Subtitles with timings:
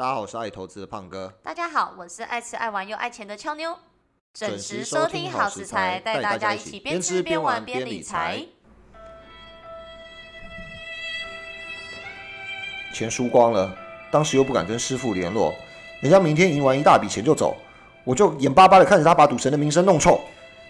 [0.00, 1.30] 大家好，我是爱投资的胖哥。
[1.42, 3.76] 大家好，我是爱吃爱玩又爱钱的俏妞。
[4.32, 8.42] 准时收听好食材带大家一起边吃边玩边理财。
[12.94, 13.76] 钱输光了，
[14.10, 15.54] 当时又不敢跟师傅联络，
[16.00, 17.54] 人家明天赢完一大笔钱就走，
[18.02, 20.18] 我就眼巴巴的看着他把赌神的名声弄臭。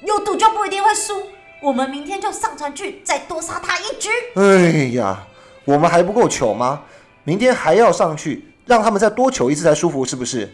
[0.02, 1.28] 有赌就不一定会输，
[1.60, 4.08] 我们明天就上船去，再多杀他一局。
[4.34, 5.24] 哎呀，
[5.64, 6.82] 我们还不够糗吗？
[7.22, 10.48] 明天还要上去，让他们再多求一次才舒服，是不是？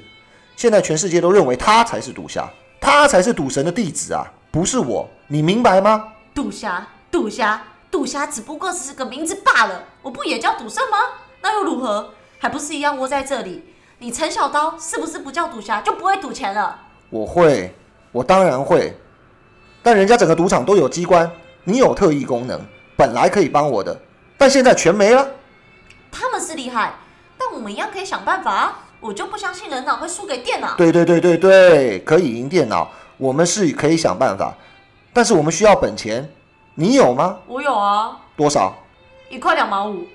[0.57, 2.49] 现在全世界都认为他才是赌侠，
[2.81, 6.15] 他才是赌神的弟子啊，不是我，你明白吗？
[6.35, 10.97] 赌侠，赌侠，赌侠只不过是个名字罢了，我不也叫赌圣吗？
[11.43, 12.09] 那又如何？
[12.39, 13.63] 还不是一样窝在这里？
[13.99, 16.79] 你陈小刀是不是不叫赌侠就不会赌钱了？
[17.11, 17.75] 我会，
[18.13, 18.97] 我当然会，
[19.83, 21.31] 但人家整个赌场都有机关，
[21.65, 22.59] 你有特异功能，
[22.97, 24.01] 本来可以帮我的，
[24.39, 25.29] 但现在全没了。
[26.11, 26.97] 他们是厉害，但
[27.57, 28.79] 我们一样可以想办法啊！
[29.01, 30.77] 我就不相信人脑会输给电脑。
[30.77, 34.55] 对对对对对，可以赢电脑，我们是可以想办法，
[35.15, 36.31] 但是我们需要本钱，
[36.75, 37.39] 你有吗？
[37.47, 38.75] 我有啊，多少？
[39.31, 40.07] 一块两毛五。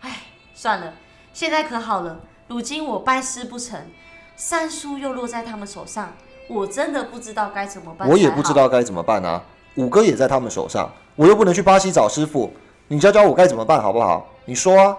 [0.00, 0.94] 唉，算了，
[1.32, 2.18] 现在可好了。
[2.48, 3.86] 如今我拜师不成，
[4.34, 6.12] 三叔又落在他们手上，
[6.48, 8.08] 我真的不知道该怎么办。
[8.08, 9.40] 我也不知道该怎么办啊！
[9.76, 12.52] 五哥也在他们手上，我又不能去巴西找师傅，
[12.88, 14.26] 你教教我该怎么办好不好？
[14.46, 14.96] 你说啊！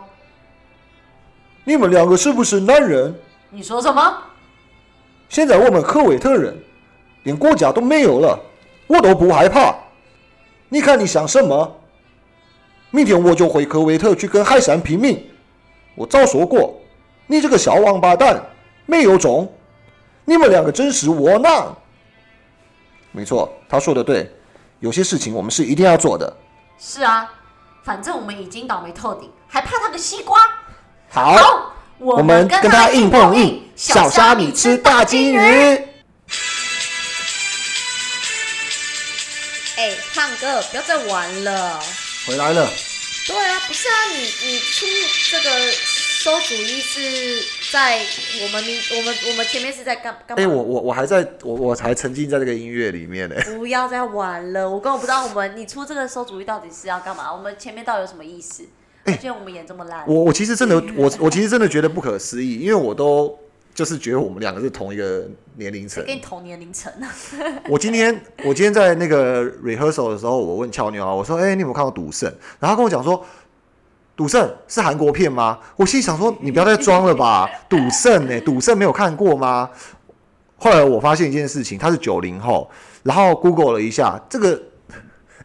[1.63, 3.13] 你们两个是不是男人？
[3.49, 4.17] 你说什么？
[5.29, 6.57] 现在我们科威特人
[7.23, 8.39] 连国家都没有了，
[8.87, 9.75] 我都不害怕。
[10.69, 11.79] 你看你想什么？
[12.89, 15.25] 明天我就回科威特去跟海山拼命。
[15.95, 16.77] 我早说过。
[17.27, 18.43] 你这个小王八蛋，
[18.85, 19.49] 没有种！
[20.25, 21.73] 你们两个真是窝囊。
[23.13, 24.29] 没错，他说的对，
[24.79, 26.35] 有些事情我们是一定要做的。
[26.77, 27.31] 是啊，
[27.83, 30.39] 反正我们已经倒霉透顶，还怕他个西瓜？
[31.13, 35.37] 好，我们跟他硬碰硬，小虾米吃大金鱼。
[39.77, 41.79] 哎，胖哥，不要再玩了。
[42.25, 42.69] 回来了。
[43.27, 44.85] 对啊，不是啊，你你出
[45.31, 45.49] 这个。
[46.23, 47.99] 馊主意是在
[48.43, 50.43] 我们明我们我们前面是在干干嘛？
[50.43, 53.35] 哎，我我我还在我我才沉浸在这个音乐里面呢。
[53.57, 57.33] 不要再玩了，我根本不知道我们你出这个馊主意到底是要干嘛？
[57.33, 58.63] 我们前面到底有什么意思？
[59.11, 60.03] 而且我们演这么烂。
[60.07, 63.37] 我我其实真的我我其实真的觉得不可思议，因为我都
[63.73, 67.09] 就是觉得我们两个是同一个年龄层，跟你同年龄层啊。
[67.69, 72.27] 我今天我今天在那个 rehearsal 的时候，我问俏妞啊，我说：“哎，你有没有看过赌圣？”
[72.59, 73.23] 然后他跟我讲说。
[74.13, 75.57] 赌圣是韩国片吗？
[75.75, 77.49] 我心里想说，你不要再装了吧。
[77.67, 78.39] 赌圣呢？
[78.41, 79.67] 赌圣没有看过吗？
[80.57, 82.69] 后来我发现一件事情，他是九零后，
[83.01, 84.61] 然后 Google 了一下，这个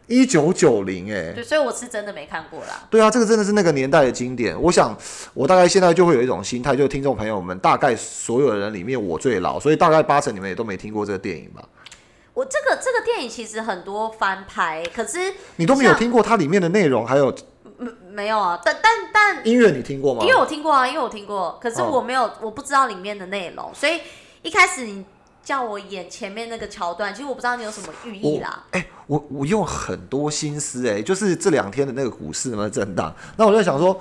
[0.07, 2.87] 一九九零，哎，对，所以我是真的没看过啦。
[2.89, 4.59] 对啊，这个真的是那个年代的经典。
[4.61, 4.97] 我想，
[5.33, 11.63] 我大概现在就会有一种心态，就是听众朋友们，大概所有的人里面我最老，所以大概八成你们也都没听过这个电影吧。
[12.33, 17.33] 我这个这个电影其实很多翻拍，可是你都没有听过它里面的内容，还有。
[17.79, 20.23] 没没有啊，但但但音乐你听过吗？
[20.23, 23.99] 因为我听过啊，因为我听过，可是我没有，我不知道里面的内容，所以
[24.41, 25.05] 一开始你
[25.47, 28.65] 叫我演前面那个桥段，其实我不知道你有什么寓意啦。
[28.71, 33.97] 哎，我我用很多心思哎，就是这两天的那个股市嘛震荡，那我就在想说，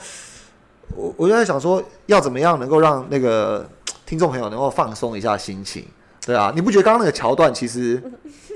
[0.97, 3.65] 我我就在想说，要怎么样能够让那个
[4.05, 5.87] 听众朋友能够放松一下心情？
[6.27, 8.03] 对啊，你不觉得刚刚那个桥段其实？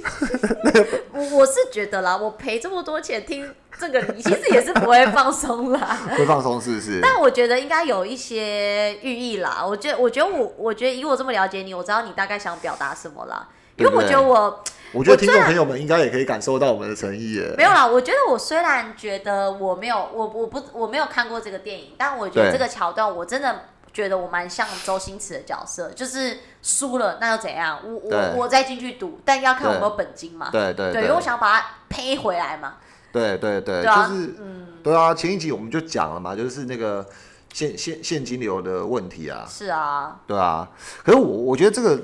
[1.13, 5.99] 我我是觉得啦，我赔这么多钱听这个，你其实也是不会放松啦。
[6.17, 7.01] 会放松是不是？
[7.03, 9.65] 但我觉得应该有一些寓意啦。
[9.67, 13.49] 我觉得，我觉得我，我觉得以我这么了解你，我知道你大概想表达什么啦。
[13.77, 14.63] 因为我觉得我，
[14.93, 17.55] 我觉得听众朋友们应该也可以感受到我们的诚意耶。
[17.57, 23.61] 没有啦，我觉得我虽然觉得我没有，我我不我没有看过这个电影，但我觉得这个桥段我真的。
[23.93, 27.81] 觉得我蛮像周星驰的角色，就是输了那又怎样？
[27.85, 30.49] 我我我再进去赌，但要看有没有本金嘛。
[30.51, 32.75] 对对对，因为我想把它赔回来嘛。
[33.13, 37.05] 对对对，就是嗯，对啊，前一集我们就讲了嘛，就是那个
[37.53, 39.45] 现现现金流的问题啊。
[39.49, 40.21] 是啊。
[40.27, 40.71] 对啊，
[41.05, 42.01] 可是我我觉得这个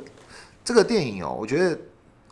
[0.64, 1.78] 这个电影哦，我觉得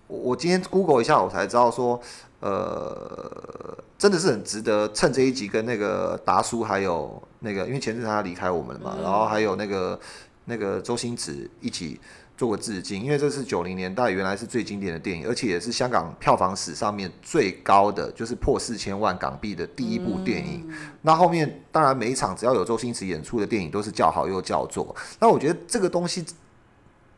[0.09, 2.01] 我今天 Google 一下，我才知道说。
[2.45, 9.99] 呃，真的是很值得趁这一集跟那个达叔还有那个，因为前阵他离开我们了嘛，然后还有那个
[10.45, 11.99] 那个周星驰一起
[12.37, 20.71] 做个致敬，因为这是九零年代原来是最经典的电影，而且也是香港票房史上面最高的，就是破四千万港币的第一部电影。
[21.01, 24.95] 那后面当然每一场只要有周星驰演出的电影都是叫好又叫座。
[25.19, 26.23] 那我觉得这个东西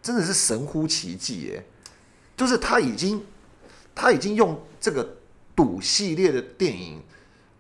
[0.01, 1.67] 真的是神乎其技耶，
[2.37, 3.21] 就是他已经
[3.97, 5.17] 他已经用这个。
[5.57, 7.03] 赌系列的电影，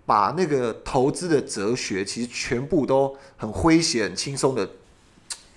[0.04, 4.68] 把那个投资的哲学其实全部都很诙谐、很轻松的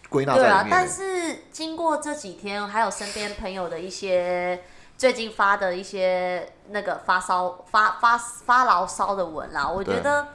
[0.07, 0.71] 归纳在里面。
[0.71, 4.63] 但是经过这几天，还有身边朋友的一些
[4.97, 10.29] 最近发的一些那个发烧发发发牢骚的文啦，我觉得。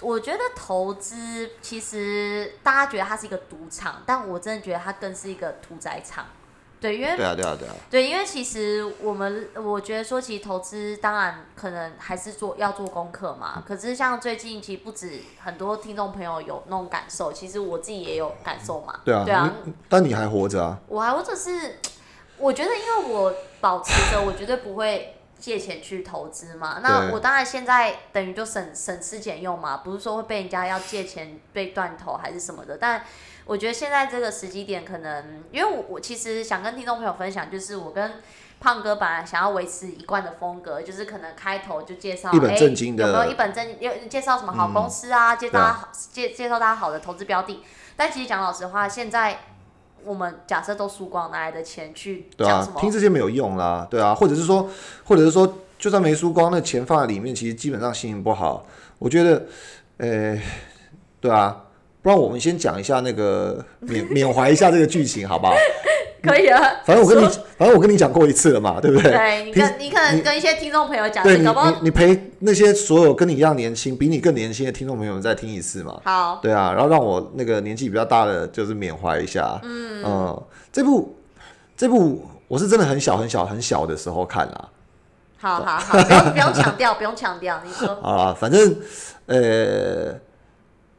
[0.00, 6.26] 我觉得投资其实大家觉得它是一个赌场，但我真的觉得它更是一个屠宰场。
[6.82, 7.74] 对，因为对啊，对啊，对啊。
[7.88, 13.62] 对，因为其实我们我觉得说，其实投资当然可能还是做要做功课嘛。
[13.66, 19.00] 可是像最近其实不止很多听众朋友有那种感受，其实我自己也有感受嘛。
[19.04, 19.50] 对啊，对啊。
[19.88, 20.78] 但你还活着啊？
[20.88, 21.78] 我还活着是，
[22.36, 25.14] 我觉得因为我保持着，我绝对不会。
[25.42, 26.78] 借钱去投资嘛？
[26.84, 32.78] 那我当然现在等于就省省吃俭用嘛，不是说会被人家要借钱被断头还是什么的。
[32.80, 33.02] 但
[33.44, 38.12] 我觉得现在这个时机点，可能因为我我其实想跟听众朋友分享，就是我跟
[38.60, 45.36] 胖哥本来想要维持一贯的风格，就是可能开头就介绍，哎，有没有一本正有介绍什么好公司啊？
[45.36, 47.62] 介绍介介绍大家好的投资标的。
[47.96, 49.40] 但其实讲老实话，现在
[50.04, 52.80] 我们假设都输光，哪来的钱去讲什么？
[52.80, 54.68] 听这些没有用啦，对啊，或者是说。
[55.04, 58.64] 或者是说，就算没输光，那钱放在里面，其实基本上心情不好。
[58.98, 59.46] 我觉得，
[59.98, 60.40] 呃，
[61.20, 61.64] 对啊，
[62.02, 65.54] 不然我们先讲一下那个 缅缅怀一下这个剧情，好不好？
[66.22, 66.60] 可以啊。
[66.84, 69.10] 反正我跟你，反正我跟你讲过一次了嘛，对不对？
[69.10, 76.00] 对，你跟你可能跟一些听众朋友讲，对，你你你陪那些所有跟你一样年轻、比你更年轻的听众朋友们再听一次嘛。
[76.04, 76.38] 好。
[76.42, 79.58] 对啊，然后让我那个年纪比较大的，就是缅怀一下。
[79.64, 81.16] 嗯嗯，这部
[81.76, 84.68] 这部我是真的很小很小很小的时候看了。
[85.38, 87.88] 好好好， 不用不用强调，不用强调，你说。
[88.00, 88.76] 啊，反正，
[89.26, 90.14] 呃，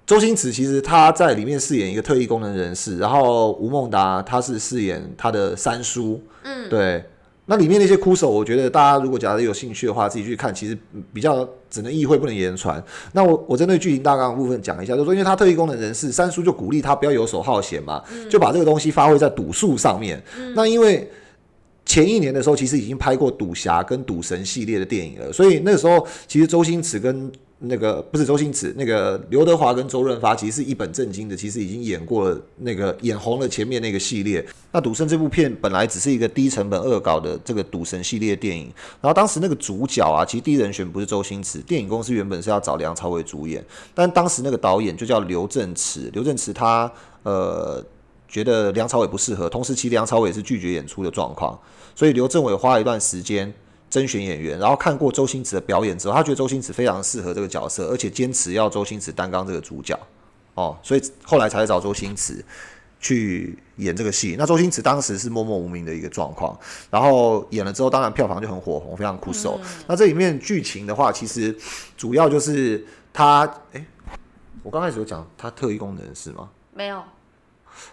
[0.05, 6.21] 周星驰其实他在里面饰演一个特异功能人士，然后吴孟达他是饰演他的三叔。
[6.43, 7.03] 嗯，对。
[7.45, 10.77] 那里面那些哭手，我觉得大家如果假如有兴趣的话，自己去看，其实
[11.13, 12.81] 比较只能意会不能言传。
[13.11, 20.21] 那我我针对剧情大纲部分讲一下，就是说，因为他特异功能人士，三叔就鼓励他不要游手好闲嘛，就把这个东西发挥在赌术上面。
[20.55, 21.09] 那因为。
[21.85, 27.29] 前一年的时候，其实已经拍过赌侠跟赌神系列的电影了，所以那个时候其实周星驰跟
[27.65, 34.45] 那个不是周星驰，那个刘德华跟周润发其实是一本正经的，其实已经演过了那个演红了前面那个系列。
[34.71, 38.65] 那赌圣这部片本来只是一个低成本恶搞的这个赌神系列电影，
[39.01, 43.63] 然后当时那个主角啊，其实第一人选不是周星驰，电影公司原本是要找梁朝伟主演，
[43.95, 46.91] 但当时那个导演就叫刘正驰，刘正驰他
[47.23, 47.83] 呃。
[48.25, 51.55] 觉得梁朝伟不适合，同时其梁朝伟是拒绝演出的状况，
[51.93, 53.53] 所以刘镇伟花了一段时间
[53.93, 59.95] 甄选演员，然后看过周星驰的表演之后，他觉得周星驰非常适合这个角色，而且坚持要周星驰担纲这个主角，
[60.55, 62.43] 哦，所以后来才找周星驰
[62.99, 64.35] 去演这个戏。
[64.35, 66.59] 那周星驰当时是默默无名的一个状况，
[66.89, 69.61] 然后演了之后，当然票房就很火红，非常酷手。
[69.85, 71.55] 那这里面剧情的话，其实
[71.95, 73.85] 主要就是他，哎，
[74.63, 76.49] 我刚开始有讲他特异功能是吗？
[76.73, 76.99] 没有。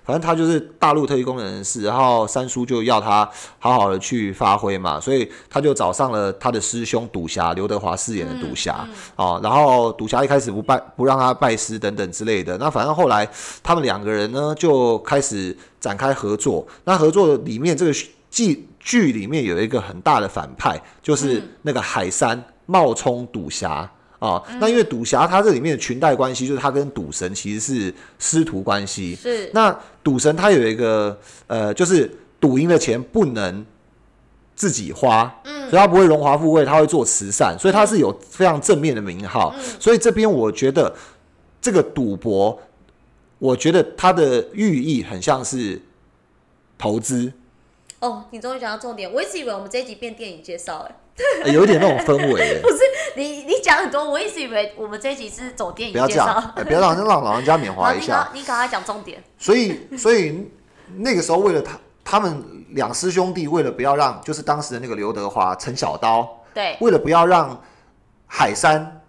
[0.04, 3.28] 反正他就是大陆特异功能人士，然后三叔就要他
[3.58, 8.86] 好好的去发挥嘛，所以他就找上了他的师兄赌侠刘德华饰演的赌侠
[9.16, 13.28] 哦，然后赌侠一开始不拜不让他拜师等等之类的，那反正后来
[13.62, 17.92] 他们两个人呢就开始展开合作，那合作里面这个
[18.30, 23.90] 剧剧里面有一个很大的反派，就是那个海山冒充赌侠。
[24.20, 29.14] 啊，那因为赌侠他这里面的裙带关系，就是他跟赌神其实是师徒关系。
[29.14, 29.50] 是。
[29.54, 32.08] 那赌神他有一个呃，就是
[32.38, 33.64] 赌赢的钱不能
[34.54, 39.54] 自己花，嗯，所以他不会荣华富贵，他会做慈善，所以他是有非常正面的名号。
[39.80, 40.94] 所以这边我觉得
[41.62, 42.60] 这个赌博，
[43.38, 45.80] 我觉得它的寓意很像是
[46.76, 47.32] 投资。
[48.00, 50.94] 哦，你终于讲到重点，我一直以为我们这一集变电影介绍，哎。
[51.52, 52.78] 有一点那种氛围， 不是
[53.16, 58.28] 你你讲很多，我一直以为我们这集是走电影介绍，不要让 让老人家缅怀一下。
[58.32, 59.22] 你赶快讲重点。
[59.38, 60.48] 所以所以
[60.96, 67.60] 那个时候，为了他他们两师兄弟，为了不要让就是当时的那个刘德华陈小刀，对，为了不要让
[68.26, 69.00] 海山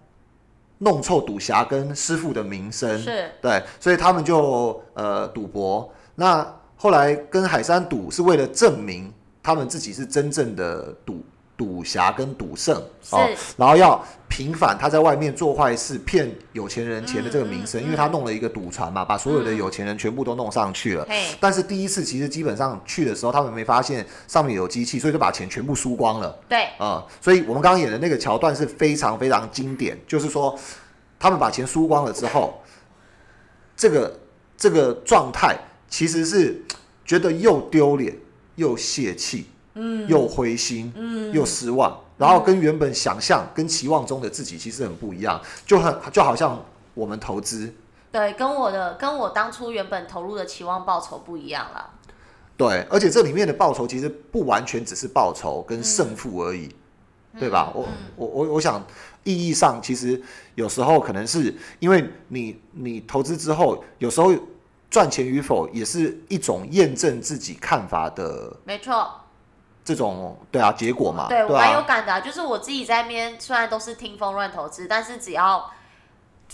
[0.78, 5.92] 弄臭赌侠跟师傅的名声，是对，所以他们就呃赌博。
[6.16, 11.24] 那后来跟海山赌，是为了证明他们自己是真正的赌。
[11.62, 12.76] 赌侠跟赌圣
[13.10, 13.24] 啊，
[13.56, 21.06] 然后要平反他在外面做坏事骗有钱人钱的这个名声，因为他弄了一个赌船嘛，把所有的有钱人全部都弄上去了。
[21.38, 26.36] 但是第一次其实基本上去的时候，他们没发现上面有机器，所以就把钱全部输光了。
[26.48, 30.58] 对，啊，所以我们刚刚演的那个桥段是非常非常经典，就是说
[31.20, 32.60] 他们把钱输光了之后，
[33.76, 34.18] 这个
[34.56, 35.56] 这个状态
[35.88, 36.60] 其实是
[37.04, 38.16] 觉得又丢脸
[38.56, 39.46] 又泄气。
[39.74, 46.62] 嗯，又灰心，嗯，又失望，然后跟原本想象、跟期望中的自己其实很不一样，就很就好像
[46.94, 47.72] 我们投资，
[48.10, 51.90] 对，跟我的跟我当初原本投入的期望报酬不一样了。
[52.56, 56.68] 对，而且这里面的报酬其实不完全只是报酬跟胜负而已，
[57.38, 57.72] 对吧？
[57.74, 58.84] 我我我我想
[59.24, 60.20] 意义上其实
[60.54, 64.32] 有时候可能是因为你你投资之后，有时候
[64.90, 69.10] 赚钱与否也是一种验证自己看法的，没错。
[69.84, 75.70] 这种对啊结果嘛，对我蛮有感的，啊就是我自己在那边虽然都是听风乱投资，但是只要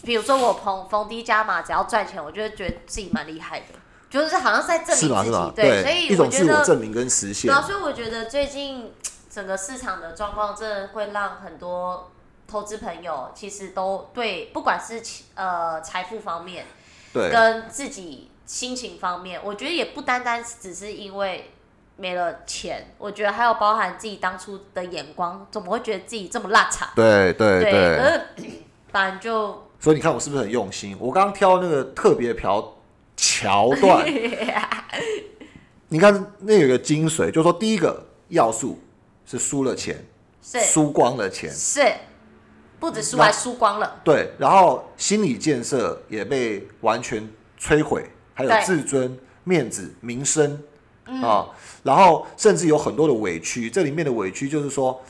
[0.03, 3.67] 比如说我逢逢低加码，只要赚钱，我就会觉得自己蛮厉害的。
[4.11, 7.53] 就是好像在证明自己，对，所以一种自我证明跟实现。
[7.63, 8.95] 所以我觉得最近
[9.29, 12.11] 整个市场的状况，真的会让很多
[12.47, 15.03] 投资朋友其实都对，不管是
[15.35, 16.65] 呃财富方面，
[17.13, 21.51] 对，跟自己心情方面，我觉得也不单单只是因为
[21.99, 26.89] 没了钱，我觉得还有包含自己当初的眼光，怎么会觉得自己这么烂惨？
[26.97, 28.23] 对对对，可是
[28.91, 30.97] 反正就，所以你看我是不是很用心？
[30.99, 32.75] 我刚刚挑那个特别瓢。
[33.21, 34.07] 桥段，
[35.91, 38.79] 你看那有个精髓，就是说第一个要素
[39.27, 40.07] 是输了钱，
[40.41, 40.61] 是。
[40.61, 41.83] 输光了钱，是。
[42.79, 47.29] 不止输还输光了，对，然后心理建设也被完全
[47.59, 50.63] 摧毁，还有自尊、面子、名声。
[51.21, 51.49] 啊，
[51.89, 55.01] 然后甚至有很多的委屈，这里面的委屈就是说，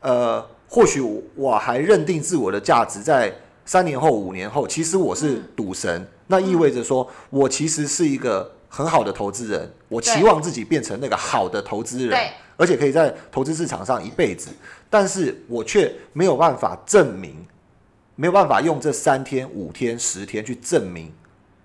[0.00, 1.00] 呃，或许
[1.36, 3.32] 我还认定自我的价值在
[3.64, 6.04] 三年后、五年后，其实我是赌神。
[6.26, 12.20] 那意味着说，我其实是一个很好的投资人，我期望自己变成那个好的投资人，
[12.56, 14.50] 而且可以在投资市场上一辈子，
[14.90, 17.36] 但是我却没有办法证明，
[18.16, 21.12] 没有办法用这三天、五天、十天去证明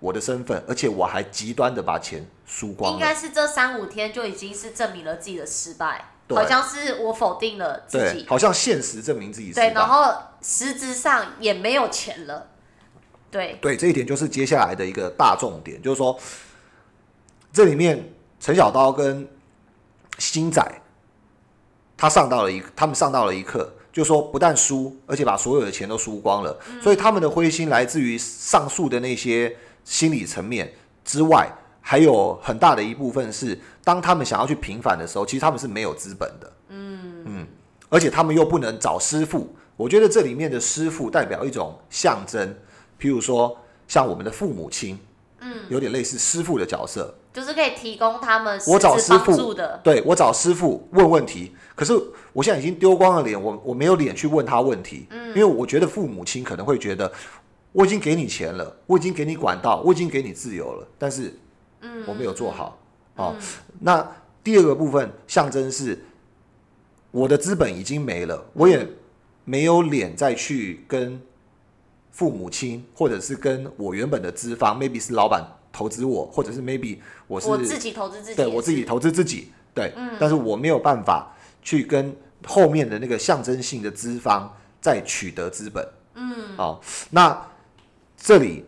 [0.02, 2.92] 我的身份，而且我还极端的把钱输光。
[2.92, 12.48] 应该是这三五天就已经是证明了自己的失败，好像是我否定了自己，好像现实证明自己失败，对，然后实质上也没有钱了。
[13.30, 16.18] 对对，这一点就是接下来的一个大重点，就是说，
[17.52, 19.28] 这里面陈小刀跟
[20.18, 20.60] 星仔，
[21.96, 26.58] 他上到了一，他们上到了一课，就说不但输，而且把所有的钱都输光了。
[26.82, 30.72] 所以他们的灰心来自于上述的那些心理层面
[31.04, 36.52] 之外，还有很大的一部分是，当他们想要去平反的时候，其实他们是没有资本的。
[36.68, 37.46] 嗯嗯，
[37.88, 39.54] 而且他们又不能找师傅。
[39.76, 42.54] 我觉得这里面的师傅代表一种象征。
[43.00, 43.58] 譬如说，
[43.88, 44.96] 像我们的父母亲，
[45.40, 51.52] 嗯，有点类似师傅的角色，就是可以提供他们我找师傅的，对我找师傅问问题。
[51.74, 51.92] 可是
[52.32, 57.10] 我现在已经丢光了脸，我我没有脸去问他问题，嗯，因为我觉得父母亲可能会觉得，
[57.72, 61.34] 我已经给你钱了，我已经给你管道，我已经给你自由了，但是，
[61.80, 62.78] 嗯，我没有做好，
[63.16, 63.34] 哦，
[63.80, 64.06] 那
[64.44, 66.04] 第二个部分象征是，
[67.10, 68.86] 我的资本已经没了，我也
[69.44, 71.20] 没有脸再去跟。
[72.14, 82.14] 父母亲，或者是跟我原本的资方，maybe 是老板投资我，或者是 maybe 我是我自己投资自己，对我自己投资自己，对，但是我没有办法去跟
[82.46, 85.82] 后面的那个象征性的资方再取得资本，
[86.16, 87.46] 嗯，好，那
[88.24, 88.64] 这里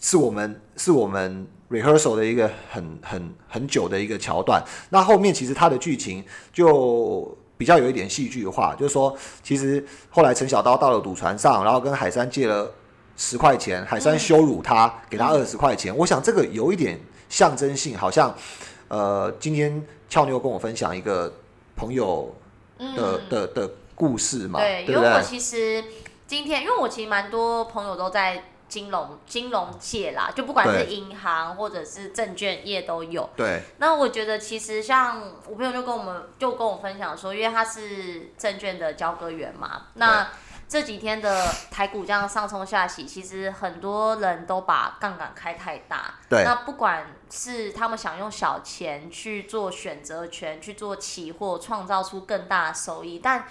[0.00, 7.36] 是我们是我们 rehearsal 的一个很很很久的一个桥段，那后面其实它的剧情就。
[7.60, 12.72] 比较有一点戏剧化，就是说，其实后来陈小刀到了赌船上，然后跟海山借了
[13.18, 15.94] 十块钱，海山羞辱他，给他二十块钱。
[15.94, 16.98] 我想这个有一点
[17.28, 18.34] 象征性，好像，
[18.88, 21.30] 呃，今天俏妞跟我分享一个
[21.76, 22.34] 朋友
[22.96, 25.84] 的的的故事嘛，对，因为我其实
[26.26, 28.42] 今天，因为我其实蛮多朋友都在。
[28.70, 33.28] 金融金融界啦，就不管是银行或者是证券业都有。
[33.36, 33.60] 对。
[33.76, 40.28] 那我觉得其实像我朋友就跟我们就跟我分享说，因为他是证券的交割员嘛，那
[40.68, 46.14] 这几天的台股这样上冲下洗，其实很多人都把杠杆开太大。
[46.28, 46.44] 对。
[46.44, 53.44] 那不管是他们想用小钱去做选择权去做期货，创造出更大的收益，但。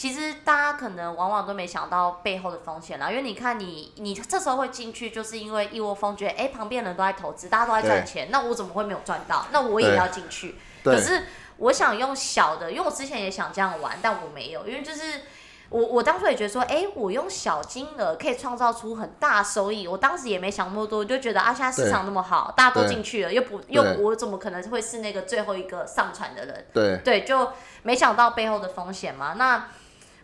[0.00, 9.44] 其实大家可能往往都没想到背后的风险啦，因为你看你你这时候会进去，就是因为一窝蜂觉得哎旁边人都在投资，大家都在赚钱，那我怎么会没有赚到？
[9.52, 10.54] 那我也要进去。
[10.82, 11.24] 可是
[11.58, 15.20] 我想用小的，因为我之前也想这样玩，但我没有，因为就是
[15.68, 19.86] 我我当初也觉得说，哎，我用小金额可以创造出很大收益。
[19.86, 26.66] 我当时也没想那么多，就觉得啊，现在市场那么好，大家都进去了，又不又我怎么可能会是那个最后一个上船的人？
[26.72, 27.50] 对对，就
[27.82, 29.34] 没想到背后的风险嘛。
[29.34, 29.68] 那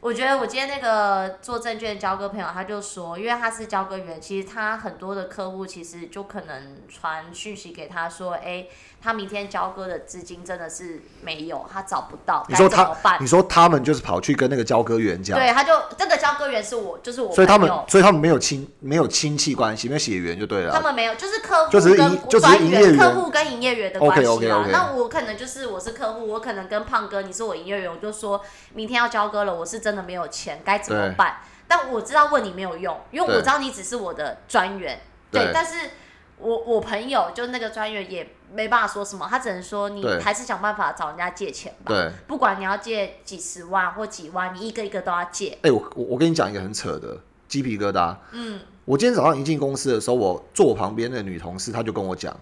[0.06, 8.66] 我觉得我今天那个做证券交割朋友，他就说，因为他是交割员，其实他很多的客户其实就可能传讯息给他说，哎，
[9.02, 24.68] 他明天交割的资金真的是没有，他找不到，你说他，你说他们就是跑去跟那个交割员讲，对，他就这个交割员是我，就是我，所以他们，所以他们没有亲没有亲戚关系，没有血缘就对了，他们没有，就是客户跟专员，客户跟营业员的关系啊。
[24.70, 28.40] 那我可能就是我是客户，我可能跟胖哥，你是我营业员，我就说
[28.72, 31.38] 明天要交割了，我是真的没有钱，该怎么办？
[31.66, 35.00] 但我知道问你没有用，因为我知道你只是我的专员。
[35.32, 35.90] 对，但是
[36.38, 41.92] 我我朋友就那个专员也没办法说什么，他只能说你还是想办法找人家借钱吧。
[41.92, 45.58] 对，不管你要借几十万或几万，你一个一个都要借。
[45.62, 48.14] 哎，我我我跟你讲一个很扯的鸡皮疙瘩。
[48.30, 52.34] 嗯，我今天早上一进公司的时候，我坐我旁边的女同事，她就跟我讲，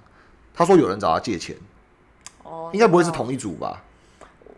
[0.52, 1.56] 她说有人找她借钱。
[2.42, 3.82] 哦，应该不会是同一组吧？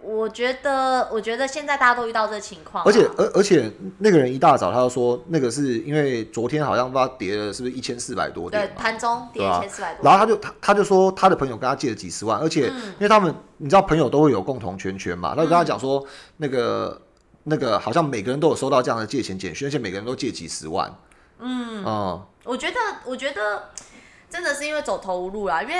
[0.07, 17.03] 我觉得，我觉得现在大家都遇到这情况，而且，而而且那个人一大早他就说，那个是因为昨天好像不知道跌了是不是一千四百多点，对，盘中跌一千四百多，然后他就他他就说他的朋友跟他借了几十万，而且因为他们你知道朋友都会有共同圈圈嘛，他就跟他讲说，那个
[17.43, 20.95] 那个好像每个人都有收到这样的借钱简讯，而且每个人都借几十万，
[21.41, 23.71] 嗯，啊，我觉得，我觉得。
[24.29, 25.75] 真的是因为走投无路啦，因为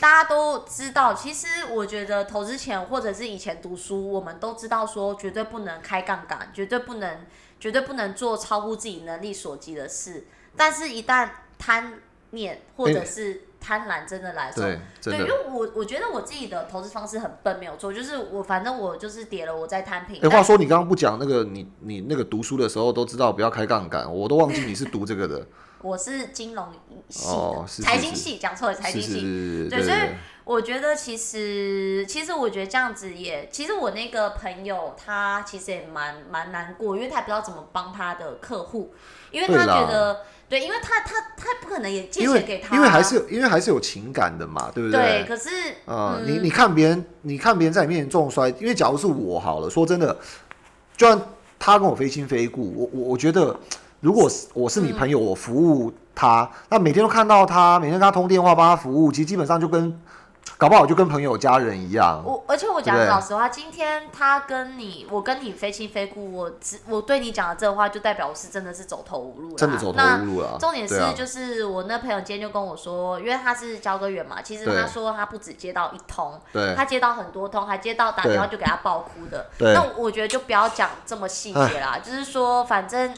[0.00, 7.26] 大家都知道，其实我觉得投资前或者是以前读书，我们都知道说绝对不能开杠杆，绝对不能，
[7.60, 10.24] 绝对不能做超乎自己能力所及的事。
[10.56, 11.28] 但是，一旦
[11.58, 14.64] 贪念或者是贪婪真的来说，
[15.02, 20.20] 对，因为我我觉得我自己的投资方式很笨，没有错，就是我反正我就是跌了，我在摊平。
[20.22, 25.46] 哎，话说你刚刚不讲那个，你你那个读书的时候都知道不要开杠杆，我都忘记你是读这个的。
[25.82, 26.66] 我是金融
[27.08, 29.68] 系的，财经系讲错了，财经系。
[29.70, 29.98] 对，所以
[30.44, 38.92] 我觉得其实，其实我觉得这样子也，其实我那个朋友他其实也蛮蛮难过，因为他不知道怎么帮他的客户，
[39.30, 40.20] 因为他觉得，
[40.50, 45.00] 对，因为他他他不可能也借钱给他，因为还是因为还是有情感的嘛，对不对？
[45.00, 45.48] 对，可是
[45.86, 50.14] 啊，你你看别人，你看别人在你面前重摔，因为假如是我好了，说真的，
[50.94, 51.18] 就算
[51.58, 53.58] 他跟我非亲非故，我我我觉得。
[54.00, 60.00] 如果是我是你朋友，我服务他，那每天都看到他，每天跟他通电话，帮他服务，其实基本上就跟。
[60.56, 62.22] 搞不好就跟朋友家人一样。
[62.24, 69.56] 我而且我讲老实话，今天他跟你，我跟你非亲非故，我只我对你讲的这话，就代表我是真的是走投无路了。
[69.56, 70.58] 真的走投无路了。
[70.58, 76.38] 重点是就是我那朋友今天就跟我说，因为他是交割员嘛，其实他说他不止接到一通，
[76.76, 79.46] 他接到很多通，还接到打电话就给他爆哭的。
[79.58, 83.14] 那我觉得就不要讲这么细节啦，就是说反正。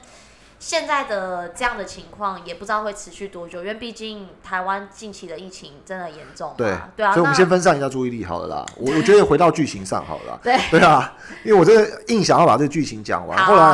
[0.63, 6.55] 现在的这样的情况也不知道会持续多久，因为毕竟台湾近期的疫情真的严重。
[6.57, 8.67] 对对啊，所以我们先分散一下注意力好了啦。
[8.77, 10.39] 我我觉得回到剧情上好了。
[10.41, 11.13] 对对啊，
[11.45, 13.37] 因为我真的硬想要把这个剧情讲完。
[13.45, 13.73] 后来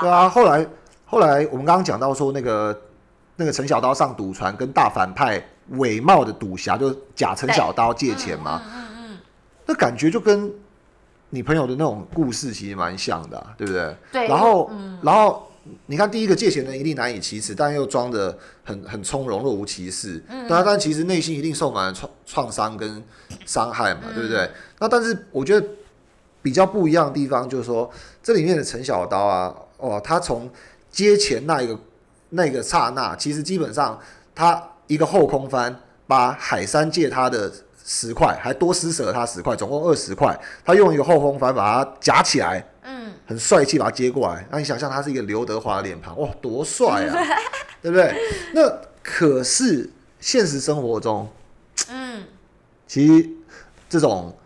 [0.00, 0.64] 对啊，后来
[1.04, 2.80] 后来我们刚刚讲到说那个
[3.34, 8.62] 那个陈小刀上赌船跟大反派伪冒的赌侠，就假陈小刀借钱嘛。
[8.64, 9.18] 嗯嗯。
[9.66, 10.48] 那感觉就跟
[11.30, 13.96] 你朋友的那种故事其实蛮像的，对不对？
[14.12, 14.28] 对。
[14.28, 14.70] 然后
[15.02, 15.48] 然后。
[15.86, 20.20] 你看，第一个借钱人一定难以启齿，但又装的很很从容，若无其事。
[20.28, 23.02] 嗯，对啊，但其实内心一定受满了创创伤跟
[23.46, 24.50] 伤害嘛，对不对？
[24.80, 25.66] 那但是我觉得
[26.42, 27.88] 比较不一样的地方就是说，
[28.22, 30.50] 这里面的陈小刀啊，哦，他从
[30.90, 31.78] 接钱那一个
[32.30, 33.98] 那个刹那，其实基本上
[34.34, 37.52] 他一个后空翻，把海山借他的
[37.84, 42.64] 十块，还多施舍了他十块，总共二十块，他用一个后空翻把它夹起来。
[42.84, 44.44] 嗯很帅气，把他接过来。
[44.50, 47.16] 那你想象他是一个刘德华的脸庞，哇，多帅啊，
[47.80, 48.14] 对不对？
[48.52, 48.62] 那
[49.02, 51.28] 可是现实生活中，
[51.88, 52.24] 嗯，
[52.86, 53.30] 其实
[53.88, 54.36] 这种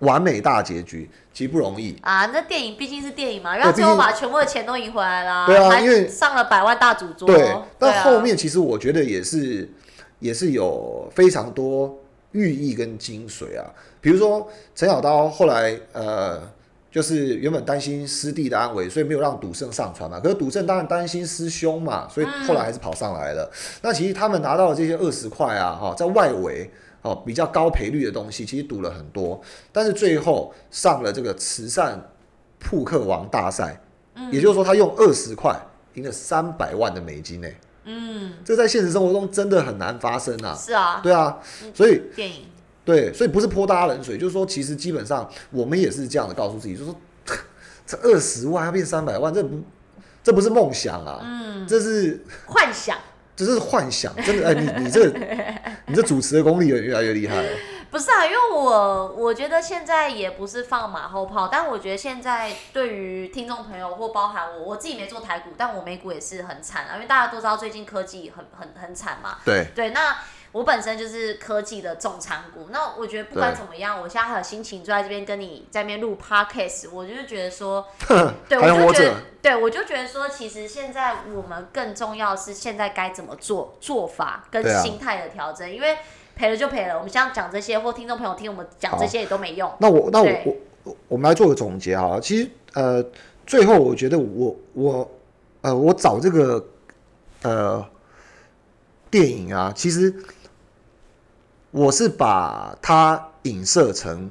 [0.00, 2.26] 完美大结局其实不容易啊。
[2.26, 7.28] 那电影毕竟是电影嘛，然后最后把全部的钱都赢回来了，对啊，因为上了百万大主桌。
[7.28, 9.70] 对，但后面其实我觉得也是，
[10.18, 11.96] 也是有非常多
[12.32, 13.68] 寓意跟精髓啊。
[14.00, 16.40] 比如说陈小刀后来呃。
[16.92, 20.18] 就是原本担心师弟的安危，所以没有让赌圣上船嘛。
[20.18, 23.48] 可是赌圣当然担心师兄嘛，所以后来还是跑上来了。
[23.80, 26.68] 那其实他们拿到的这些二十块啊，哈，在外围
[27.02, 29.40] 哦比较高赔率的东西，其实赌了很多。
[29.70, 32.10] 但是最后上了这个慈善
[32.58, 33.80] 扑克王大赛，
[34.32, 35.56] 也就是说他用二十块
[35.94, 37.48] 赢了三百万的美金呢。
[37.84, 40.54] 嗯，这在现实生活中真的很难发生啊。
[40.54, 41.38] 是啊，对啊，
[41.74, 42.46] 所以电影。
[42.82, 46.96] 对，所以不是泼大家冷水，就是说，其实基本上我们也是这样的告诉自己，就是说，
[47.86, 49.62] 这二十万要变三百万，这不，
[50.24, 52.98] 这不是梦想啊，嗯，这是幻想，
[53.36, 55.06] 这是幻想，真的，哎，你你这，
[55.86, 57.44] 你这主持的功力也越来越厉害。
[57.90, 69.38] 不是啊，因为我我觉得现在也不是放马后炮，但我觉得现在对于听众朋友或包含我，我自己没做台股，但我美股也是很惨啊，因为大家都知道最近科技很很很惨嘛。
[69.44, 70.16] 对对，那。
[70.52, 77.86] 我本身就是科技的重仓股，那我觉得不管怎么样，我现在还有心情坐在这边跟你在那边录 podcast，我就是觉得说，
[78.50, 85.98] 对，我就觉得，对我就觉得说，其实现在我们更重要是现在该怎么做，做法跟心态的调整，因为
[86.40, 89.70] 赔了就赔了，我们现在讲这些或听众朋友听我们讲这些也都没用。
[89.78, 93.04] 那我那我我我们来做个总结哈，其实呃，
[93.46, 95.10] 最后我觉得我我
[95.60, 96.66] 呃我找这个
[97.42, 97.84] 呃
[99.10, 100.14] 电影啊，其实。
[101.72, 104.28] 我是把它影射成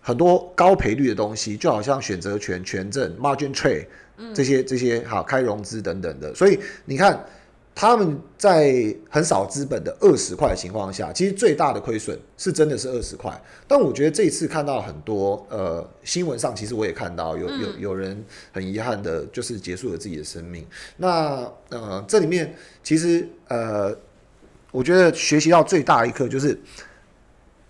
[0.00, 3.86] 很多高赔率的东西，就好像选择权、权证、margin trade
[4.32, 6.34] 这些这些好开融资等等的。
[6.34, 7.26] 所以你看，
[7.74, 13.32] 他们在很少资本的二十块的情况下，其实最大的亏损是真的是二十块。
[13.66, 20.66] 但我觉得这一次看到很多呃新闻上，其实我也看到有有有人很遗憾的，就是结束了自己的生命。
[20.96, 23.96] 那呃这里面其实呃。
[24.74, 26.58] 我觉得学习到最大一课就是，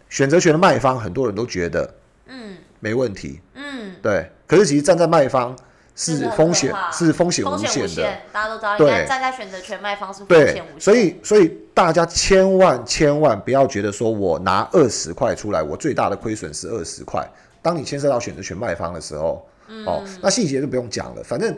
[0.09, 1.95] 选择权的卖方很多人都觉得，
[2.29, 4.31] 嗯，没问题，嗯，对。
[4.47, 5.59] 可是其实站在卖方
[6.03, 8.17] 是风险，是风险无限的。
[8.33, 10.81] 大家都知道，对，站在选择权卖方是风险无限。
[10.81, 17.27] 所以，所以大家千万千万不要觉得说我拿二十块出来，我最大的亏损是二十块。
[17.61, 19.47] 当你牵涉到选择权卖方的时候，
[19.87, 21.23] 哦，那细节就不用讲了。
[21.23, 21.57] 反正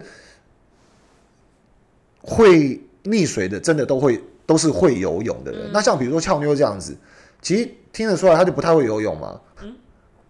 [2.20, 4.22] 会溺水的，真的都会。
[4.46, 6.94] 都是会游泳的人，那像比如说俏妞这样子，
[7.40, 9.40] 其实听得出来他就不太会游泳嘛。
[9.62, 9.74] 嗯，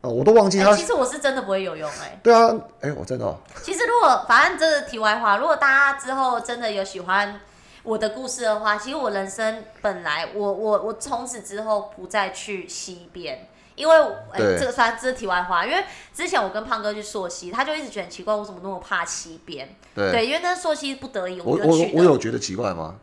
[0.05, 0.77] 呃，我都忘记他。
[0.77, 2.21] 其实我是真的不会游泳哎。
[2.23, 3.35] 对啊，哎，我真的。
[3.63, 7.41] 其实如果反正这是题外话，如果大家之后真的有喜欢
[7.83, 13.49] 我的故事的话，其实我人生本来我我我从此之后不再去西边。
[13.77, 13.97] 因为
[14.31, 15.65] 哎，这个算这是题外话。
[15.67, 15.83] 因为
[16.15, 19.75] 之前我跟胖哥去溯溪，他就一直觉得很奇怪，我怎么那么怕西边？
[19.95, 21.93] 对，因为那溯溪不得已我就去。
[21.95, 22.95] 我我有觉得奇怪吗？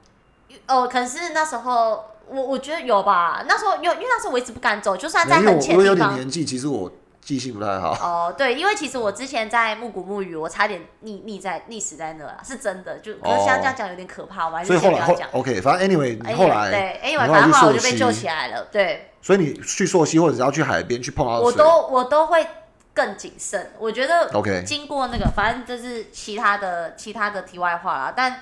[0.67, 5.77] 哦，可是那时候我我觉得有吧，那时候有，因为那时候我一直不敢走，就算在很前地方。
[5.77, 7.91] 我有点年纪，其实我记性不太好。
[7.91, 12.99] 哦，对，因为其实我之前在木谷木鱼，我差点溺溺在溺死在那了，是真的。
[12.99, 15.29] 就可是像这样讲有点可怕，我还是先不要讲。
[15.31, 18.65] OK，反正 Anyway，后来对，Anyway，反正后来我就被救起来了。
[18.71, 19.12] 对。
[19.21, 22.47] 所以你去溯溪或者是要去海边去碰到，我都我都会
[22.93, 23.71] 更谨慎。
[23.77, 28.41] 我觉得 OK，经过那个，反正这是其他的其他的题外话啦，但。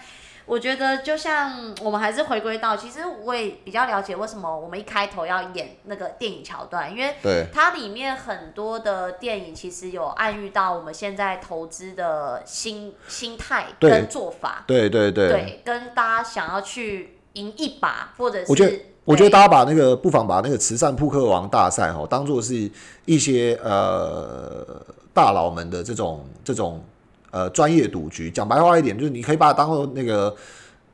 [0.50, 7.14] 我觉得就像我们还是回归到，其实我也比较了解为什么我们一开头要演那个电影桥段，因为
[7.54, 22.70] 它里面很多的电影其实有暗喻到我们现在投资的心心态跟做法，对对对，对，跟大家想要去赢一把，或者是我觉得我觉得大家把那个不妨把那个慈善扑克王大赛哈当做是
[23.06, 24.66] 一些呃
[25.14, 26.84] 大佬们的这种这种。
[27.32, 30.36] 呃，专业赌局，讲白话一点，就是你可以把它当做那个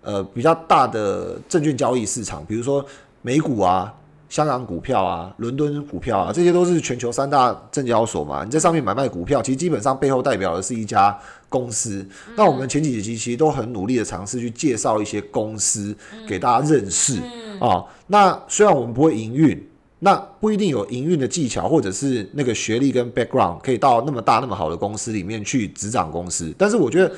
[0.02, 2.86] 呃比较大的证券交易市场，比如说
[3.22, 3.94] 美股啊、
[4.28, 8.44] 香港股票啊、伦敦股票啊，这些都是全球三大证交所嘛。
[8.44, 11.18] 你在上面买卖股票，其实基本上背后代表的是一家
[11.48, 12.06] 公司。
[12.36, 15.96] 那我们前几集其实都很努力的尝试去介绍一些公司
[16.28, 17.20] 给大家认识
[17.60, 17.84] 啊。
[18.08, 19.66] 那虽然我们不会营运。
[20.00, 26.54] 那不一定有营运的技巧，或者是那个学历跟 background 可以到那么大那么好的公司里面去执掌公司。
[26.58, 27.12] 但是我觉得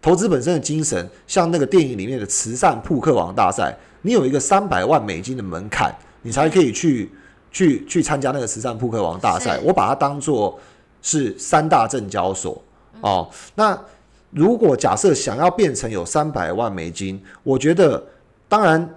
[0.00, 7.10] 投资本身的精神，像那个电影里面的慈善扑克王大赛，你有一个三百万美金的门槛，你才可以去
[7.50, 9.58] 去去参加那个慈善扑克王大赛。
[9.64, 10.58] 我把它当做
[11.02, 12.62] 是三大证交所
[13.00, 13.28] 哦。
[13.56, 13.78] 那
[14.30, 18.02] 如果假设想要变成有三百万美金，我觉得
[18.48, 18.88] 当然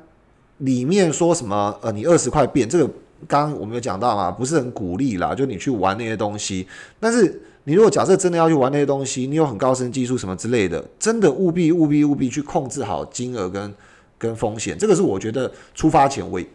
[0.60, 2.88] 里面说什么呃，你二十块变这个。
[3.28, 6.68] 刚刚我们有讲到嘛，不是很鼓励啦，就你去玩那些东西。
[7.00, 13.74] 但是你如果假设真的要去玩那些东西，你有很高深技术什么之类的，真的务必务必务必去控制好金额跟
[14.18, 14.78] 跟风险。
[14.78, 16.48] 这个是我觉得出发前唯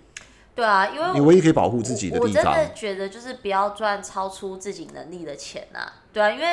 [0.54, 2.44] 对啊，因为你唯一可以保护自己的地方。
[2.44, 5.92] 我真的觉得就是不要赚超出自己能力的钱呐。
[6.12, 6.46] 对啊，因为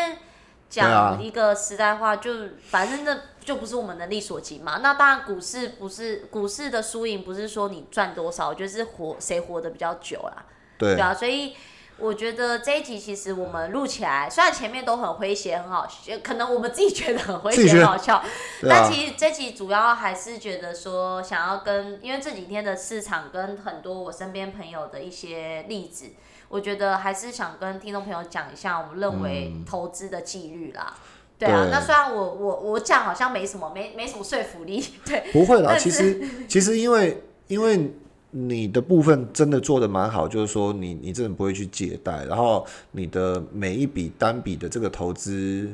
[0.70, 2.32] 讲一个实在话，就
[2.70, 3.18] 反正那。
[3.46, 4.80] 就不是我们能力所及嘛？
[4.82, 10.46] 那当然，股市不是股市的输赢，不是说你赚多少，我觉得是活谁活得比较久啦。
[10.80, 11.56] 对啊，所以
[11.98, 15.88] 我觉得这一集其实我们录起来，虽然前面都很诙谐很好，
[16.24, 18.22] 可能我们自己觉得很诙谐很好笑，
[18.68, 26.08] 但其实这集主要还是觉得说想要跟，因为这几天的市场跟很多我身边朋友的一些例子，
[26.50, 30.94] 我觉得还是想跟听众朋友讲一下，我们认为投资的纪律啦。
[31.38, 35.22] 对啊，那虽然我我我讲好像没什么，没没什么说服力， 对。
[35.34, 37.92] 不会啦，其实其实因为因为
[38.32, 45.70] 你的部分真的做的蛮好，就是说你你真的不会去借贷，然后你的每一笔单笔的这个投资